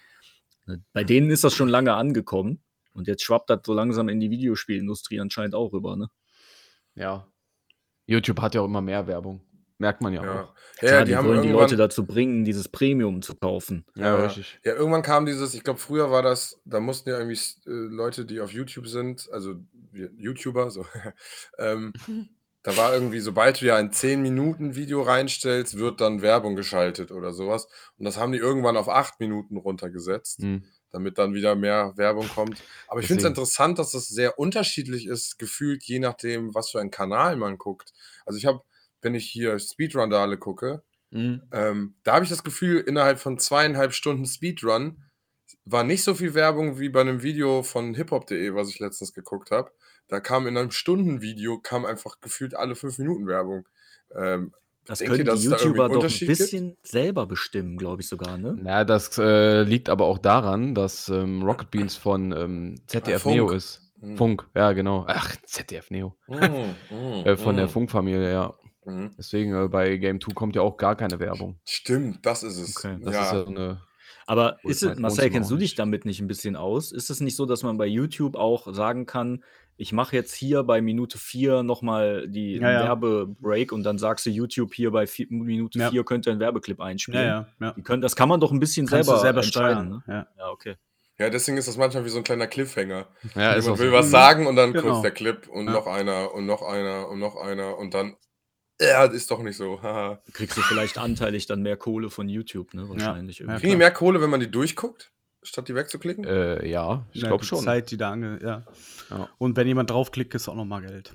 [0.67, 2.61] Ne, Bei denen ist das schon lange angekommen.
[2.95, 6.09] Und jetzt schwappt das so langsam in die Videospielindustrie anscheinend auch rüber, ne?
[6.95, 7.27] Ja.
[8.07, 9.41] YouTube hat ja auch immer mehr Werbung.
[9.79, 10.31] Merkt man ja, Ja.
[10.33, 10.37] auch.
[10.37, 13.85] Ja, Klar, ja, die, die haben wollen die Leute dazu bringen, dieses Premium zu kaufen.
[13.95, 14.27] Ja, Ja.
[14.27, 14.61] richtig.
[14.65, 18.25] ja, irgendwann kam dieses, ich glaube, früher war das, da mussten ja irgendwie äh, Leute,
[18.27, 19.55] die auf YouTube sind, also
[19.91, 20.85] wir- YouTuber, so,
[21.59, 21.93] ähm,
[22.63, 27.69] da war irgendwie, sobald du ja ein 10-Minuten-Video reinstellst, wird dann Werbung geschaltet oder sowas.
[27.97, 30.63] Und das haben die irgendwann auf 8 Minuten runtergesetzt, Hm.
[30.91, 32.63] damit dann wieder mehr Werbung kommt.
[32.87, 36.81] Aber ich finde es interessant, dass das sehr unterschiedlich ist, gefühlt, je nachdem, was für
[36.81, 37.93] einen Kanal man guckt.
[38.27, 38.61] Also ich habe,
[39.01, 40.83] wenn ich hier Speedrun-Dale gucke,
[41.13, 41.43] Hm.
[41.53, 45.03] ähm, da habe ich das Gefühl, innerhalb von zweieinhalb Stunden Speedrun
[45.65, 49.51] war nicht so viel Werbung wie bei einem Video von hiphop.de, was ich letztens geguckt
[49.51, 49.73] habe.
[50.09, 53.67] Da kam in einem Stundenvideo kam einfach gefühlt alle fünf Minuten Werbung.
[54.15, 54.53] Ähm,
[54.87, 56.39] Das Denkt ihr, können die YouTuber doch ein Unterschied gibt?
[56.39, 58.61] bisschen selber bestimmen, glaube ich sogar, ne?
[58.65, 63.35] Ja, das äh, liegt aber auch daran, dass ähm, Rocket Beans von ähm, ZDF Funk.
[63.37, 63.81] Neo ist.
[64.01, 64.17] Hm.
[64.17, 65.05] Funk, ja, genau.
[65.07, 66.17] Ach, ZDF Neo.
[66.27, 66.35] mm,
[67.25, 68.55] Äh, von der mm, Funkfamilie, ja.
[68.85, 69.11] mm.
[69.17, 71.61] Deswegen äh, bei Game 2 kommt ja auch gar keine Werbung.
[71.65, 72.77] Stimmt, das ist es.
[72.77, 72.99] Okay.
[73.01, 73.23] Das ja.
[73.25, 73.81] ist ja eine.
[74.27, 76.93] Aber ist es, Marcel, kennst du dich damit nicht ein bisschen aus?
[76.93, 79.43] Ist es nicht so, dass man bei YouTube auch sagen kann,
[79.77, 82.85] ich mache jetzt hier bei Minute 4 nochmal die Ja, ja.
[82.85, 85.91] Werbebreak und dann sagst du YouTube hier bei vier, Minute Ja.
[85.91, 87.21] 4 könnte ein Werbeclip einspielen.
[87.21, 87.27] Ja,
[87.61, 87.73] ja, ja.
[87.73, 90.03] Die können, das kann man doch ein bisschen Kannst selber, selber entscheiden.
[90.05, 90.05] steuern.
[90.07, 90.27] Ne?
[90.39, 90.45] Ja.
[90.45, 90.77] Ja, okay.
[91.19, 93.07] ja, deswegen ist das manchmal wie so ein kleiner Cliffhanger.
[93.35, 93.93] Ja, ist man will so.
[93.93, 94.85] was sagen und dann Genau.
[94.91, 95.73] kurz der Clip und Ja.
[95.73, 98.17] noch einer und noch einer und noch einer und dann,
[98.81, 99.79] ja, ist doch nicht so.
[100.33, 102.89] Kriegst du vielleicht anteilig dann mehr Kohle von YouTube, ne?
[102.89, 103.39] Wahrscheinlich.
[103.39, 103.61] Ja, irgendwie.
[103.61, 105.12] Kriegen die mehr Kohle, wenn man die durchguckt,
[105.43, 106.25] statt die wegzuklicken?
[106.25, 107.61] Äh, ja, ich Ja, glaube schon.
[107.65, 108.65] Zeit, die da ange ja.
[109.11, 109.29] Ja.
[109.39, 111.15] Und wenn jemand draufklickt, ist auch nochmal Geld.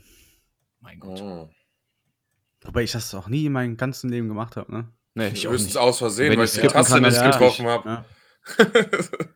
[0.80, 1.22] Mein Gott.
[1.22, 1.50] Oh.
[2.64, 4.90] Wobei ich das auch nie in meinem ganzen Leben gemacht habe, ne?
[5.14, 7.90] Nee, ich Höchstens aus Versehen, Wenn weil ich die Taste kann, nicht getroffen habe.
[7.90, 8.06] Ja.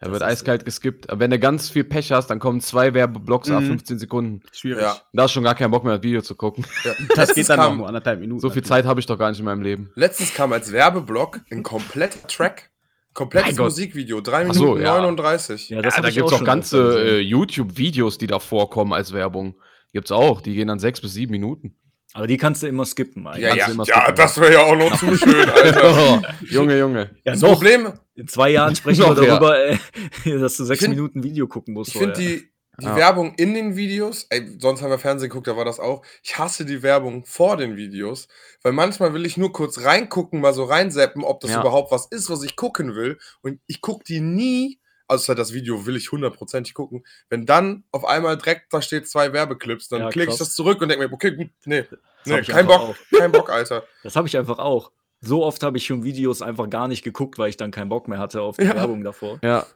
[0.00, 1.10] Er wird eiskalt geskippt.
[1.10, 3.66] Aber wenn du ganz viel Pech hast, dann kommen zwei Werbeblocks ab Mhm.
[3.66, 4.42] 15 Sekunden.
[4.52, 4.82] Schwierig.
[4.82, 4.96] Ja.
[5.12, 6.64] Da hast du schon gar keinen Bock mehr, das Video zu gucken.
[6.84, 8.40] Das Letztens geht dann kam- nur anderthalb Minuten.
[8.40, 9.90] So viel Zeit habe ich doch gar nicht in meinem Leben.
[9.96, 12.70] Letztens kam als Werbeblock ein kompletter Track.
[13.18, 13.58] Komplettes.
[13.58, 14.98] Musikvideo, 3 Ach so, Minuten ja.
[14.98, 15.68] 39.
[15.70, 19.56] Ja, das ja, da gibt es auch ganze äh, YouTube-Videos, die da vorkommen als Werbung.
[19.92, 20.40] Gibt's auch.
[20.40, 21.74] Die gehen dann sechs bis sieben Minuten.
[22.14, 23.26] Aber die kannst du immer skippen.
[23.26, 23.44] eigentlich.
[23.44, 24.14] Ja, ja, immer ja, skippen.
[24.16, 26.22] das wäre ja auch noch zu schön, Alter.
[26.48, 27.10] Junge, Junge.
[27.24, 27.52] Ja, Das noch.
[27.54, 29.26] Problem, In zwei Jahren sprechen wir Noch, ja.
[29.38, 29.76] darüber, äh,
[30.38, 31.92] dass du sechs find- Minuten Video gucken musst.
[31.94, 32.48] ich finde die,
[32.80, 32.96] die Ja.
[32.96, 36.04] Werbung in den Videos, ey, sonst haben wir Fernsehen geguckt, da war das auch.
[36.22, 38.28] Ich hasse die Werbung vor den Videos,
[38.62, 41.60] weil manchmal will ich nur kurz reingucken, mal so reinseppen, ob das Ja.
[41.60, 43.18] überhaupt was ist, was ich gucken will.
[43.42, 47.04] Und ich gucke die nie, außer das Video will ich hundertprozentig gucken.
[47.28, 50.48] Wenn dann auf einmal direkt da steht zwei Werbeclips, dann Ja, klicke ich krass.
[50.48, 51.84] das zurück und denke mir, okay, gut, nee,
[52.26, 53.82] nee ich kein einfach Bock, kein Bock, Alter.
[54.04, 54.92] Das habe ich einfach auch.
[55.20, 58.06] So oft habe ich schon Videos einfach gar nicht geguckt, weil ich dann keinen Bock
[58.06, 58.76] mehr hatte auf die Ja.
[58.76, 59.40] Werbung davor.
[59.42, 59.66] Ja,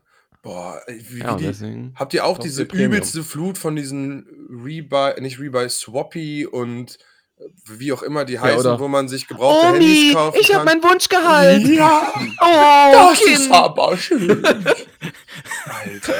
[0.43, 1.93] Boah, wie, ja wie die.
[1.95, 6.99] Habt ihr auch diese übelste Flut von diesen Rebuy, nicht Rebuy, Swappy und
[7.39, 7.45] äh,
[7.79, 10.83] wie auch immer die heißen, oder- wo man sich gebrauchte Handys kaufen kann?
[10.83, 11.67] Wunschgehalt.
[11.69, 14.43] Ja, Oh, das ist aber schön.
[15.65, 16.15] Alter.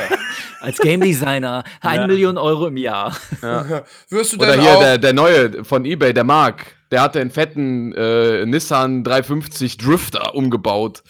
[0.61, 2.07] Als Game Designer, eine Ja.
[2.07, 3.17] Million Euro im Jahr.
[4.09, 6.77] Wirst du Oder denn hier der, der neue von eBay, der Mark.
[6.91, 11.03] Der hatte einen fetten äh, Nissan 350 Drifter umgebaut.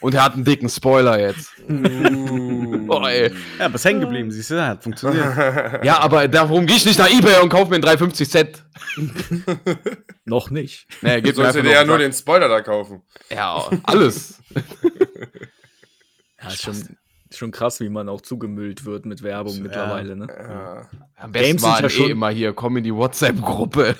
[0.00, 1.50] Und er hat einen dicken Spoiler jetzt.
[1.68, 2.86] Uh.
[2.88, 3.32] Oh, ey.
[3.58, 5.26] Ja, was hängen geblieben, siehst du, hat funktioniert.
[5.84, 8.62] Ja, aber darum gehe ich nicht nach eBay und kaufe mir einen 350 Set.
[10.24, 10.86] Noch nicht.
[11.02, 13.02] Nee, Du gib mir sollst einfach dir ja nur den Spoiler da kaufen.
[13.30, 14.38] Ja, alles.
[16.40, 16.96] Ja, ist schon,
[17.32, 19.62] schon krass, wie man auch zugemüllt wird mit Werbung Ja.
[19.62, 20.14] mittlerweile.
[20.14, 20.28] Ne?
[20.28, 20.88] Ja.
[21.16, 23.96] Am Games besten sind waren ja eh schon- immer hier, komm in die WhatsApp-Gruppe.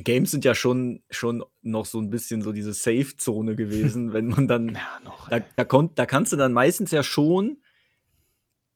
[0.00, 4.48] Games sind ja schon, schon noch so ein bisschen so diese Safe-Zone gewesen, wenn man
[4.48, 4.74] dann.
[4.74, 5.28] Ja, noch.
[5.28, 7.58] Da, da, konnt, da kannst du dann meistens ja schon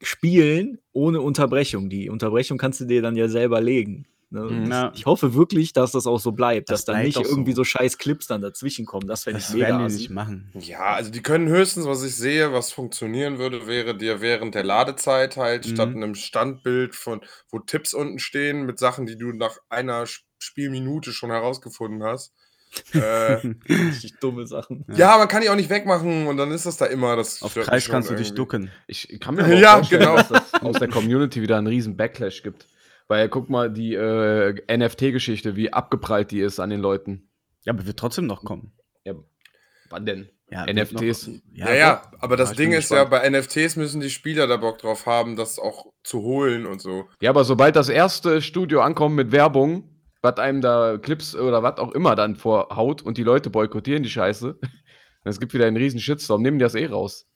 [0.02, 1.90] spielen ohne Unterbrechung.
[1.90, 4.06] Die Unterbrechung kannst du dir dann ja selber legen.
[4.32, 4.42] Ne?
[4.42, 4.70] Mhm.
[4.70, 4.92] Ja.
[4.94, 7.30] Ich hoffe wirklich, dass das auch so bleibt, Das dass dann bleibt nicht auch so.
[7.30, 9.08] irgendwie so scheiß Clips dann dazwischen kommen.
[9.08, 10.50] Das fände ich Das mega werden die nicht machen.
[10.58, 14.62] Ja, also die können höchstens, was ich sehe, was funktionieren würde, wäre dir während der
[14.64, 15.70] Ladezeit halt Mhm.
[15.74, 20.24] statt einem Standbild von, wo Tipps unten stehen mit Sachen, die du nach einer Sp-
[20.41, 22.34] Spielminute schon herausgefunden hast.
[22.93, 24.84] äh, Richtig dumme Sachen.
[24.95, 25.18] ja.
[25.18, 27.16] man kann die auch nicht wegmachen und dann ist das da immer.
[27.16, 28.34] Das Auf schon kannst du dich irgendwie.
[28.36, 28.70] ducken.
[28.86, 30.16] Ich kann mir aber auch Ja, vorstellen, genau.
[30.16, 32.66] dass das aus der Community wieder einen riesen Backlash gibt.
[33.09, 37.28] Weil guck mal, die äh, NFT-Geschichte, wie abgeprallt die ist an den Leuten.
[37.64, 38.72] Ja, aber wird trotzdem noch kommen.
[39.05, 39.14] Ja,
[39.91, 40.28] wann denn?
[40.49, 41.26] Ja, NFTs.
[41.26, 43.22] Noch, Ja, ja, aber das Ding ist ja, gespannt.
[43.22, 47.09] bei NFTs müssen die Spieler da Bock drauf haben, das auch zu holen und so.
[47.20, 49.89] Ja, aber sobald das erste Studio ankommt mit Werbung,
[50.22, 54.10] was einem da Clips oder was auch immer dann vorhaut und die Leute boykottieren die
[54.10, 54.58] Scheiße,
[55.24, 57.26] es gibt wieder einen riesen Shitstorm, nehmen die das eh raus.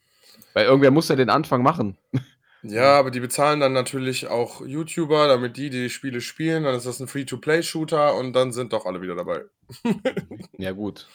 [0.53, 1.99] Weil irgendwer muss ja den Anfang machen.
[2.66, 6.64] Ja, aber die bezahlen dann natürlich auch YouTuber, damit die die Spiele spielen.
[6.64, 9.45] Dann ist das ein Free-to-Play-Shooter und dann sind doch alle wieder dabei.
[10.57, 11.07] Ja, gut.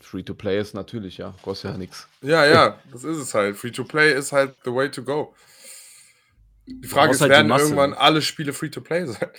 [0.00, 1.34] Free-to-play ist natürlich, ja.
[1.42, 2.08] Kostet ja nichts.
[2.20, 3.56] Ja, ja, das ist es halt.
[3.56, 5.34] Free-to-Play ist halt the way to go.
[6.66, 9.30] Die Frage ist, halt werden irgendwann alle Spiele Free-to-Play sein?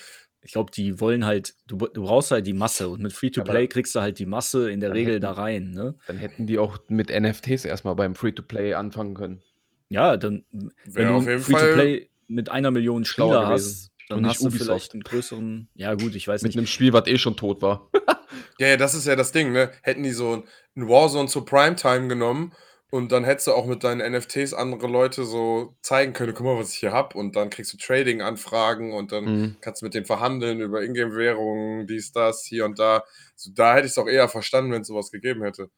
[0.44, 3.96] Ich glaube, die wollen halt, du, du brauchst halt die Masse und mit Free-to-Play kriegst
[3.96, 5.96] du halt die Masse in der Regel hätten- da rein, ne?
[6.08, 9.42] Dann hätten die auch mit NFTs erstmal beim Free-to-Play anfangen können.
[9.90, 10.44] Ja, dann,
[10.86, 14.42] wenn du auf jeden Free-to-Play mit einer Million schlauer Spieler hast, dann Und nicht hast
[14.42, 14.68] du Ubisoft.
[14.70, 16.58] vielleicht einen größeren, ja gut, ich weiß Mit nicht.
[16.58, 17.90] einem Spiel, was eh schon tot war.
[18.60, 19.72] Ja, ja, das ist ja das Ding, ne?
[19.82, 20.44] Hätten die so ein-
[20.76, 22.52] ein Warzone zu Primetime genommen
[22.94, 26.60] und dann hättest du auch mit deinen NFTs andere Leute so zeigen können, guck mal,
[26.60, 29.58] was ich hier hab und dann kriegst du Trading-Anfragen und dann Mhm.
[29.62, 33.04] kannst du mit denen verhandeln über Ingame-Währungen, dies, das, hier und da.
[33.36, 35.72] So, da hätte ich es auch eher verstanden, wenn es sowas gegeben hätte.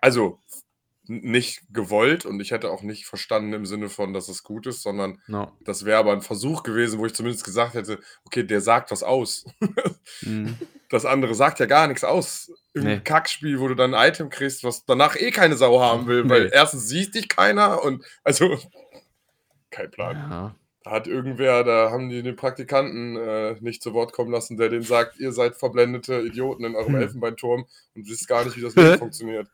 [0.00, 0.40] Also
[1.08, 4.82] nicht gewollt und ich hätte auch nicht verstanden im Sinne von, dass es gut ist,
[4.82, 5.50] sondern No.
[5.64, 9.02] das wäre aber ein Versuch gewesen, wo ich zumindest gesagt hätte, okay, der sagt was
[9.02, 9.44] aus.
[10.22, 10.56] Mhm.
[10.90, 12.50] Das andere sagt ja gar nichts aus.
[12.72, 13.00] Im Nee.
[13.00, 16.44] Kackspiel, wo du dann ein Item kriegst, was danach eh keine Sau haben will, weil
[16.44, 16.50] Nee.
[16.50, 18.58] erstens sieht dich keiner und also
[19.70, 20.16] kein Plan.
[20.16, 20.54] Ja.
[20.84, 24.70] Da hat irgendwer, da haben die den Praktikanten äh, nicht zu Wort kommen lassen, der
[24.70, 27.02] denen sagt, ihr seid verblendete Idioten in eurem Hm.
[27.02, 29.48] Elfenbeinturm und wisst gar nicht, wie das funktioniert.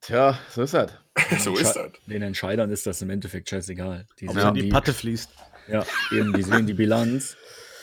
[0.00, 0.90] Tja, so ist das.
[1.40, 1.92] so ist das.
[2.06, 4.06] Den Entscheidern ist das im Endeffekt scheißegal.
[4.18, 5.30] Die Ob sehen so die Patte fließt.
[5.68, 7.36] Ja, eben, die sehen die Bilanz.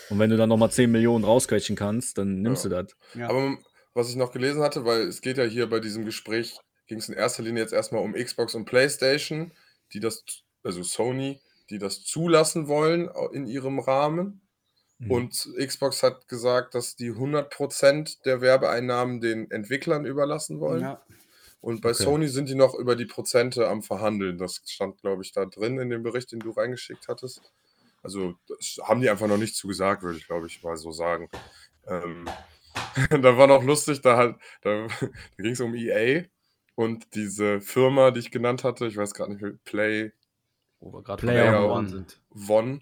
[0.09, 2.69] Und wenn du dann nochmal 10 Millionen rausquetschen kannst, dann nimmst Ja.
[2.69, 2.95] du das.
[3.13, 3.29] Ja.
[3.29, 3.57] Aber
[3.93, 7.07] was ich noch gelesen hatte, weil es geht ja hier bei diesem Gespräch, ging es
[7.09, 9.51] in erster Linie jetzt erstmal um Xbox und PlayStation,
[9.93, 10.23] die das,
[10.63, 14.41] also Sony, die das zulassen wollen in ihrem Rahmen.
[14.97, 15.11] Mhm.
[15.11, 20.81] Und Xbox hat gesagt, dass die 100% der Werbeeinnahmen den Entwicklern überlassen wollen.
[20.81, 21.01] Ja.
[21.61, 22.03] Und bei Okay.
[22.03, 24.37] Sony sind die noch über die Prozente am Verhandeln.
[24.37, 27.51] Das stand, glaube ich, da drin in dem Bericht, den du reingeschickt hattest.
[28.01, 31.29] Also, das haben die einfach noch nicht zugesagt, würde ich, glaube ich, mal so sagen.
[31.87, 32.25] Ähm,
[33.09, 35.07] da war noch lustig, da, hat- da, da
[35.43, 36.25] ging es um EA
[36.75, 40.13] und diese Firma, die ich genannt hatte, ich weiß gerade nicht Play
[40.79, 41.89] Wo wir gerade Player Player One.
[41.89, 42.21] sind.
[42.47, 42.81] One,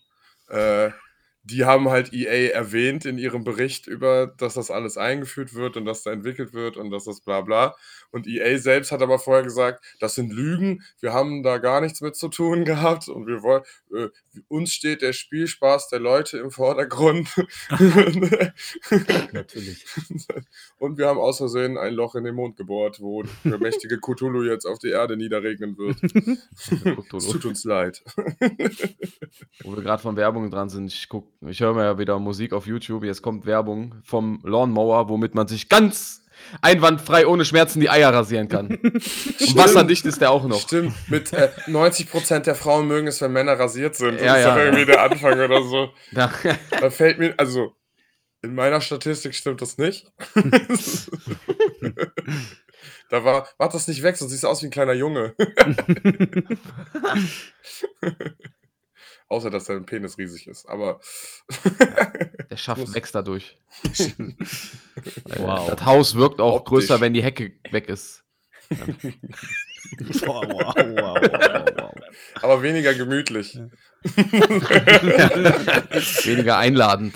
[0.50, 0.92] äh,
[1.50, 5.86] die haben halt EA erwähnt in ihrem Bericht über, dass das alles eingeführt wird und
[5.86, 7.76] dass da entwickelt wird und dass das bla bla.
[8.12, 12.02] Und EA selbst hat aber vorher gesagt, das sind Lügen, wir haben da gar nichts
[12.02, 14.10] mit zu tun gehabt und wir wollen, äh,
[14.50, 17.30] uns steht der Spielspaß der Leute im Vordergrund.
[19.32, 19.86] Natürlich.
[20.80, 24.44] und wir haben aus Versehen ein Loch in den Mond gebohrt, wo der mächtige Cthulhu
[24.44, 25.98] jetzt auf die Erde niederregnen wird.
[27.14, 28.04] Es tut uns leid.
[29.64, 32.54] Wo wir gerade von Werbung dran sind, ich guck, ich höre mir ja wieder Musik
[32.54, 33.04] auf YouTube.
[33.04, 36.24] Jetzt kommt Werbung vom Lawnmower, womit man sich ganz
[36.62, 38.68] einwandfrei ohne Schmerzen die Eier rasieren kann.
[38.76, 40.62] Und wasserdicht ist der auch noch.
[40.62, 44.16] Stimmt, mit äh, 90% der Frauen mögen es, wenn Männer rasiert sind.
[44.16, 45.90] Das Ja, ist ja, doch irgendwie der Anfang oder so.
[46.12, 46.32] Da,
[46.80, 47.74] Da fällt mir, also
[48.42, 50.12] in meiner Statistik stimmt das nicht.
[53.10, 55.34] da war, mach das nicht weg, sonst siehst du aus wie ein kleiner Junge.
[59.30, 60.68] Außer, dass dein Penis riesig ist.
[60.68, 61.02] Aber
[62.50, 63.58] der Schaft wächst dadurch.
[65.38, 65.70] Wow.
[65.70, 66.70] Das Haus wirkt auch Optisch.
[66.70, 68.24] größer, wenn die Hecke weg ist.
[70.26, 71.94] Wow, wow, wow, wow, wow.
[72.42, 73.58] aber weniger gemütlich.
[76.26, 77.16] Weniger einladend.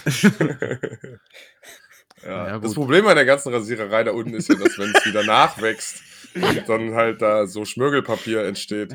[2.23, 2.47] Ja.
[2.47, 2.73] Ja, das.
[2.75, 6.01] Problem an der ganzen Rasiererei da unten ist ja, dass wenn es wieder nachwächst
[6.35, 8.93] und dann halt da so Schmirgelpapier entsteht.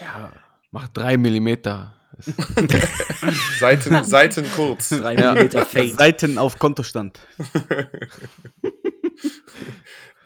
[0.00, 0.32] Ja,
[0.70, 1.94] macht drei Millimeter.
[3.60, 4.88] Seiten, Seiten kurz.
[4.88, 5.34] 3 Ja.
[5.34, 5.88] mm Fade.
[5.94, 7.20] Seiten auf Kontostand.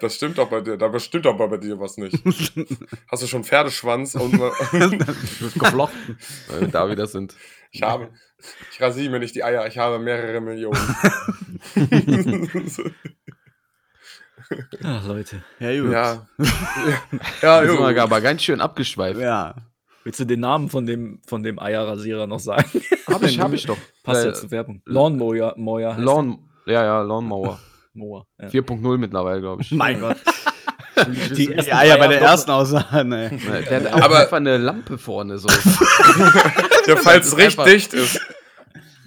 [0.01, 0.77] Das stimmt doch bei dir.
[0.77, 2.18] Da stimmt doch bei dir was nicht.
[3.09, 6.18] Hast du schon Pferdeschwanz und geflochten.
[6.49, 7.37] Weil wir da wieder sind.
[7.70, 8.11] ich habe.
[8.73, 10.77] Ich rasiere mir nicht die Eier, ich habe mehrere Millionen.
[14.85, 15.43] Ach, Leute.
[15.59, 15.93] Ja, gut.
[15.93, 16.27] ja.
[17.43, 17.85] Ja, ja jo.
[18.03, 19.21] aber ganz schön abgeschweift.
[19.21, 19.55] Ja.
[20.05, 22.69] Willst du den Namen von dem, von dem Eierrasierer noch sagen?
[23.09, 23.77] Hab ich, hab ich doch.
[24.03, 24.83] Passt Äh, ja zur Werbung.
[24.87, 25.55] Lawnmower.
[25.57, 27.59] Mower heißt Lawn, ja, ja, Lawnmower.
[27.95, 28.27] Mower.
[28.41, 28.49] Ja.
[28.49, 29.71] 4.0 mittlerweile, glaube ich.
[29.71, 30.17] Mein Gott.
[31.31, 33.31] Die Die ersten Eier bei Eier der ersten Aussagen, ey.
[33.69, 35.49] Der hat auch Aber- einfach eine Lampe vorne so.
[36.87, 38.21] Ja, falls es recht dicht ist.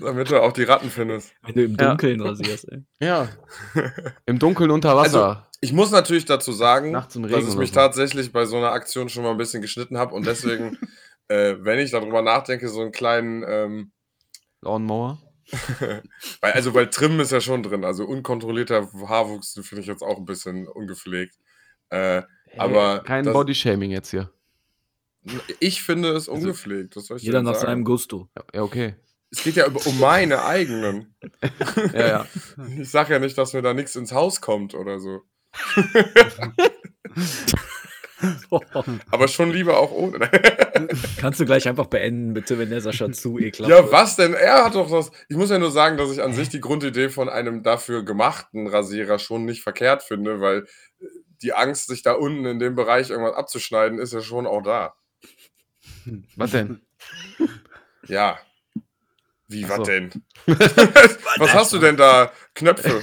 [0.06, 1.34] Damit du auch die Ratten findest.
[1.44, 1.90] Wenn du im Ja.
[1.90, 2.84] Dunkeln rasierst, ey.
[3.00, 3.28] ja.
[4.26, 5.50] Im Dunkeln unter Wasser.
[5.62, 9.32] Ich muss natürlich dazu sagen, dass ich mich tatsächlich bei so einer Aktion schon mal
[9.32, 10.78] ein bisschen geschnitten habe und deswegen,
[11.28, 13.92] äh, wenn ich darüber nachdenke, so einen kleinen, ähm,
[14.62, 15.20] Lawnmower.
[16.42, 20.18] weil, also weil Trimmen ist ja schon drin, also unkontrollierter Haarwuchs finde ich jetzt auch
[20.18, 21.36] ein bisschen ungepflegt.
[21.90, 22.24] Äh,
[22.58, 24.32] Aber Kein Bodyshaming jetzt hier.
[25.60, 26.96] ich finde es ungepflegt.
[26.96, 27.68] Soll ich Jeder nach sagen?
[27.68, 28.30] seinem Gusto.
[28.36, 28.96] Ja, Ja, okay.
[29.32, 31.16] Es geht ja über- um meine eigenen.
[31.94, 32.26] Ja, ja.
[32.80, 35.22] Ich sage ja nicht, dass mir da nichts ins Haus kommt oder so.
[39.12, 40.20] Aber schon lieber auch ohne.
[41.18, 43.92] Kannst du gleich einfach beenden, bitte, wenn der Sascha zu ekelhaft Ja, wird.
[43.92, 44.34] was denn?
[44.34, 45.12] Er hat doch das.
[45.30, 48.68] Ich muss ja nur sagen, dass ich an sich die Grundidee von einem dafür gemachten
[48.68, 50.66] Rasierer schon nicht verkehrt finde, weil
[51.00, 51.06] äh,
[51.42, 54.96] die Angst, sich da unten in dem Bereich irgendwas abzuschneiden, ist ja schon auch da.
[56.36, 56.82] Was denn?
[58.08, 58.40] Ja.
[59.48, 59.84] Wie, was so.
[59.84, 60.10] denn?
[60.46, 62.32] was hast du denn da?
[62.56, 63.02] Knöpfe.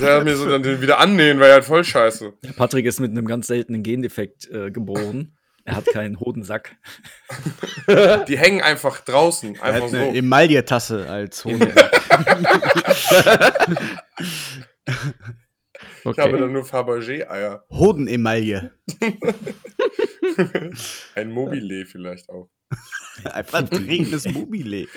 [0.00, 2.32] Ja, mir so dann den wieder annähen, wäre halt voll scheiße.
[2.56, 5.36] Patrick ist mit einem ganz seltenen Gendefekt äh, geboren.
[5.64, 6.76] Er hat keinen Hodensack.
[8.28, 9.54] Die hängen einfach draußen.
[9.54, 10.12] Er Einfach hat eine so.
[10.12, 11.44] Emaille-Tasse als
[16.04, 16.12] Hose.
[16.12, 16.40] Ich habe Okay.
[16.40, 17.64] dann nur Fabergé-Eier.
[17.70, 18.72] Hodenemaille.
[21.14, 22.50] Ein Mobile vielleicht auch.
[23.24, 24.86] Ein vertretenes Mobile.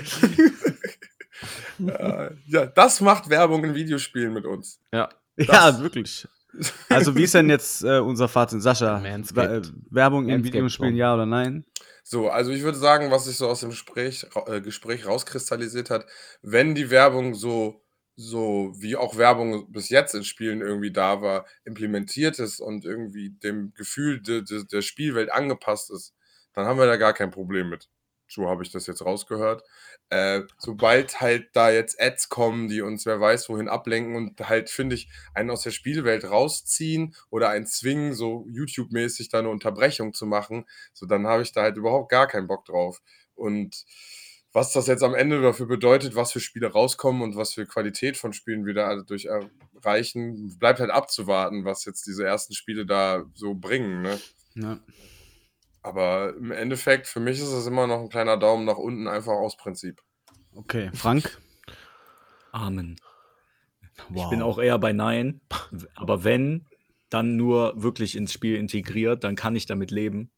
[2.48, 4.80] Ja, das macht Werbung in Videospielen mit uns.
[4.94, 5.10] Ja.
[5.38, 6.26] Ja, wirklich.
[6.88, 8.62] Also, wie ist denn jetzt äh, unser Fazit?
[8.62, 9.68] Sascha, Manscaped.
[9.68, 11.66] Äh, Werbung in Videospielen, ja oder nein?
[12.04, 16.06] So, also ich würde sagen, was sich so aus dem Gespräch, äh, Gespräch rauskristallisiert hat,
[16.42, 17.85] wenn die Werbung so,
[18.16, 23.32] so wie auch Werbung bis jetzt in Spielen irgendwie da war, implementiert ist und irgendwie
[23.32, 26.14] dem Gefühl de, de, der Spielwelt angepasst ist,
[26.54, 27.90] dann haben wir da gar kein Problem mit.
[28.28, 29.64] So habe ich das jetzt rausgehört.
[30.10, 34.70] Äh, sobald halt da jetzt Ads kommen, die uns wer weiß wohin ablenken und halt,
[34.70, 40.14] finde ich, einen aus der Spielwelt rausziehen oder einen zwingen, so YouTube-mäßig da eine Unterbrechung
[40.14, 43.02] zu machen, so dann habe ich da halt überhaupt gar keinen Bock drauf.
[43.36, 43.86] Und
[44.56, 48.16] was das jetzt am Ende dafür bedeutet, was für Spiele rauskommen und was für Qualität
[48.16, 53.26] von Spielen wir da durch erreichen, bleibt halt abzuwarten, was jetzt diese ersten Spiele da
[53.34, 54.02] so bringen.
[54.02, 54.18] Ne?
[54.54, 54.80] Ja.
[55.82, 59.34] Aber im Endeffekt, für mich ist es immer noch ein kleiner Daumen nach unten, einfach
[59.34, 60.02] aus Prinzip.
[60.56, 61.38] Okay, Frank?
[62.54, 62.96] Amen.
[64.08, 64.24] Wow.
[64.24, 65.42] Ich bin auch eher bei Nein.
[65.96, 66.66] Aber wenn,
[67.10, 70.32] dann nur wirklich ins Spiel integriert, dann kann ich damit leben.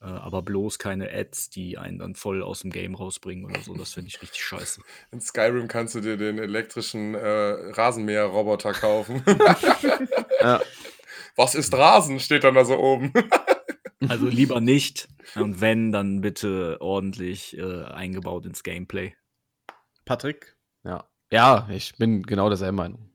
[0.00, 3.74] Äh, aber bloß keine Ads, die einen dann voll aus dem Game rausbringen oder so.
[3.74, 4.80] Das finde ich richtig scheiße.
[5.10, 9.22] In Skyrim kannst du dir den elektrischen äh, Rasenmäher-Roboter kaufen.
[10.40, 10.60] Ja.
[11.34, 12.20] Was ist Rasen?
[12.20, 13.12] Steht dann da so oben.
[14.08, 15.08] Also lieber nicht.
[15.34, 19.16] Und wenn, dann bitte ordentlich äh, eingebaut ins Gameplay.
[20.04, 20.56] Patrick?
[20.84, 21.08] Ja.
[21.32, 23.10] ja, ich bin genau derselben Meinung.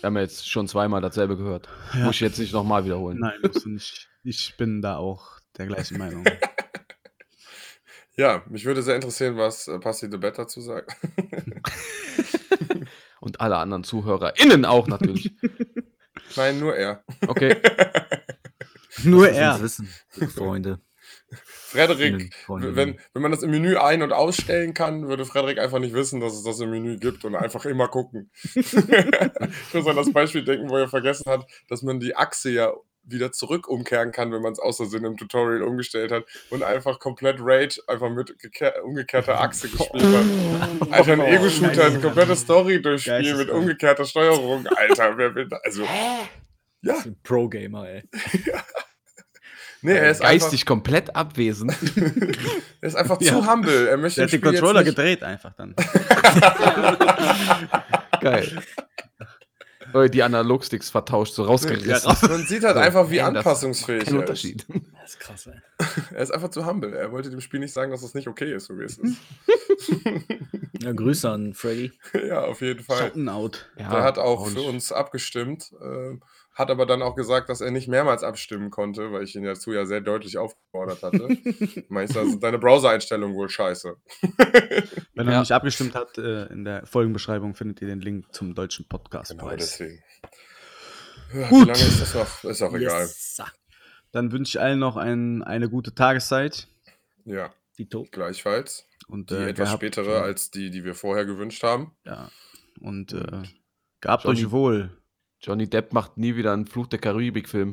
[0.00, 1.70] Wir haben jetzt schon zweimal dasselbe gehört.
[1.94, 2.04] Ja.
[2.04, 3.20] Muss ich jetzt nicht nochmal wiederholen.
[3.20, 4.10] Nein, musst du nicht.
[4.22, 6.24] Ich bin da auch der gleichen Meinung.
[8.14, 10.94] Ja, mich würde sehr interessieren, was äh, Passi the Bet dazu sagt.
[13.20, 15.32] Und alle anderen ZuhörerInnen auch natürlich.
[16.36, 17.04] Nein, nur er.
[17.26, 17.56] Okay.
[19.04, 19.62] Nur er.
[19.62, 19.88] Wissen,
[20.34, 20.80] Freunde.
[21.38, 25.94] Frederik, wenn, wenn man das im Menü ein- und ausstellen kann, würde Frederik einfach nicht
[25.94, 28.30] wissen, dass es das im Menü gibt und einfach immer gucken.
[28.54, 28.74] ich
[29.72, 32.74] muss an das Beispiel denken, wo er vergessen hat, dass man die Achse ja
[33.04, 36.98] wieder zurück umkehren kann, wenn man es aus Versehen im Tutorial umgestellt hat und einfach
[36.98, 40.24] komplett Rage einfach mit gekehr- umgekehrter Achse gespielt hat.
[40.92, 44.66] Alter, ein Ego-Shooter, eine komplette Story durchspielen mit umgekehrter Steuerung.
[44.68, 45.58] Alter, wer will da?
[45.64, 46.20] Also, ja,
[46.82, 48.02] Das ist ein Pro-Gamer, ey.
[49.82, 51.74] nee, er ist einfach, Geistig komplett abwesend.
[52.80, 53.32] er ist einfach Ja.
[53.32, 53.88] zu humble.
[53.88, 55.74] Er möchte Der hat den Controller gedreht einfach dann.
[58.20, 58.62] Geil.
[59.94, 62.12] Oder die Analogsticks vertauscht, so rausgerissen.
[62.30, 64.12] Man sieht halt einfach, wie Nein, das- anpassungsfähig er ist.
[64.14, 64.66] Unterschied.
[65.00, 65.60] Das ist krass, ey.
[66.14, 66.94] Er ist einfach zu humble.
[66.94, 69.16] Er wollte dem Spiel nicht sagen, dass es nicht okay ist, so wie es ist.
[70.80, 71.92] Ja, Grüße an Freddy.
[72.28, 73.12] ja, auf jeden Fall.
[73.14, 73.58] Shoutout.
[73.78, 76.16] Ja, er hat auch für uns abgestimmt, äh,
[76.54, 79.72] hat aber dann auch gesagt, dass er nicht mehrmals abstimmen konnte, weil ich ihn dazu
[79.72, 81.28] ja sehr deutlich aufgefordert hatte.
[81.88, 83.96] Meinst du, also deine Browser-Einstellung wohl scheiße?
[85.14, 85.40] Wenn er Ja.
[85.40, 89.30] nicht abgestimmt hat, äh, in der Folgenbeschreibung findet ihr den Link zum deutschen Podcast.
[89.30, 90.02] Genau deswegen.
[91.34, 91.62] Ja, Gut.
[91.66, 92.44] Wie lange ist das noch?
[92.44, 93.00] Ist auch egal.
[93.02, 93.42] Yes.
[94.12, 96.68] Dann wünsche ich allen noch ein, eine gute Tageszeit.
[97.24, 98.06] Ja, Dito.
[98.10, 98.86] gleichfalls.
[99.08, 101.96] Und, Die äh, etwas gehabt- spätere als die, die wir vorher gewünscht haben.
[102.04, 102.30] Ja.
[102.80, 103.42] Und äh,
[104.02, 104.40] gehabt Johnny.
[104.44, 104.90] euch wohl.
[105.44, 107.72] Johnny Depp macht nie wieder einen Fluch der Karibik-Film.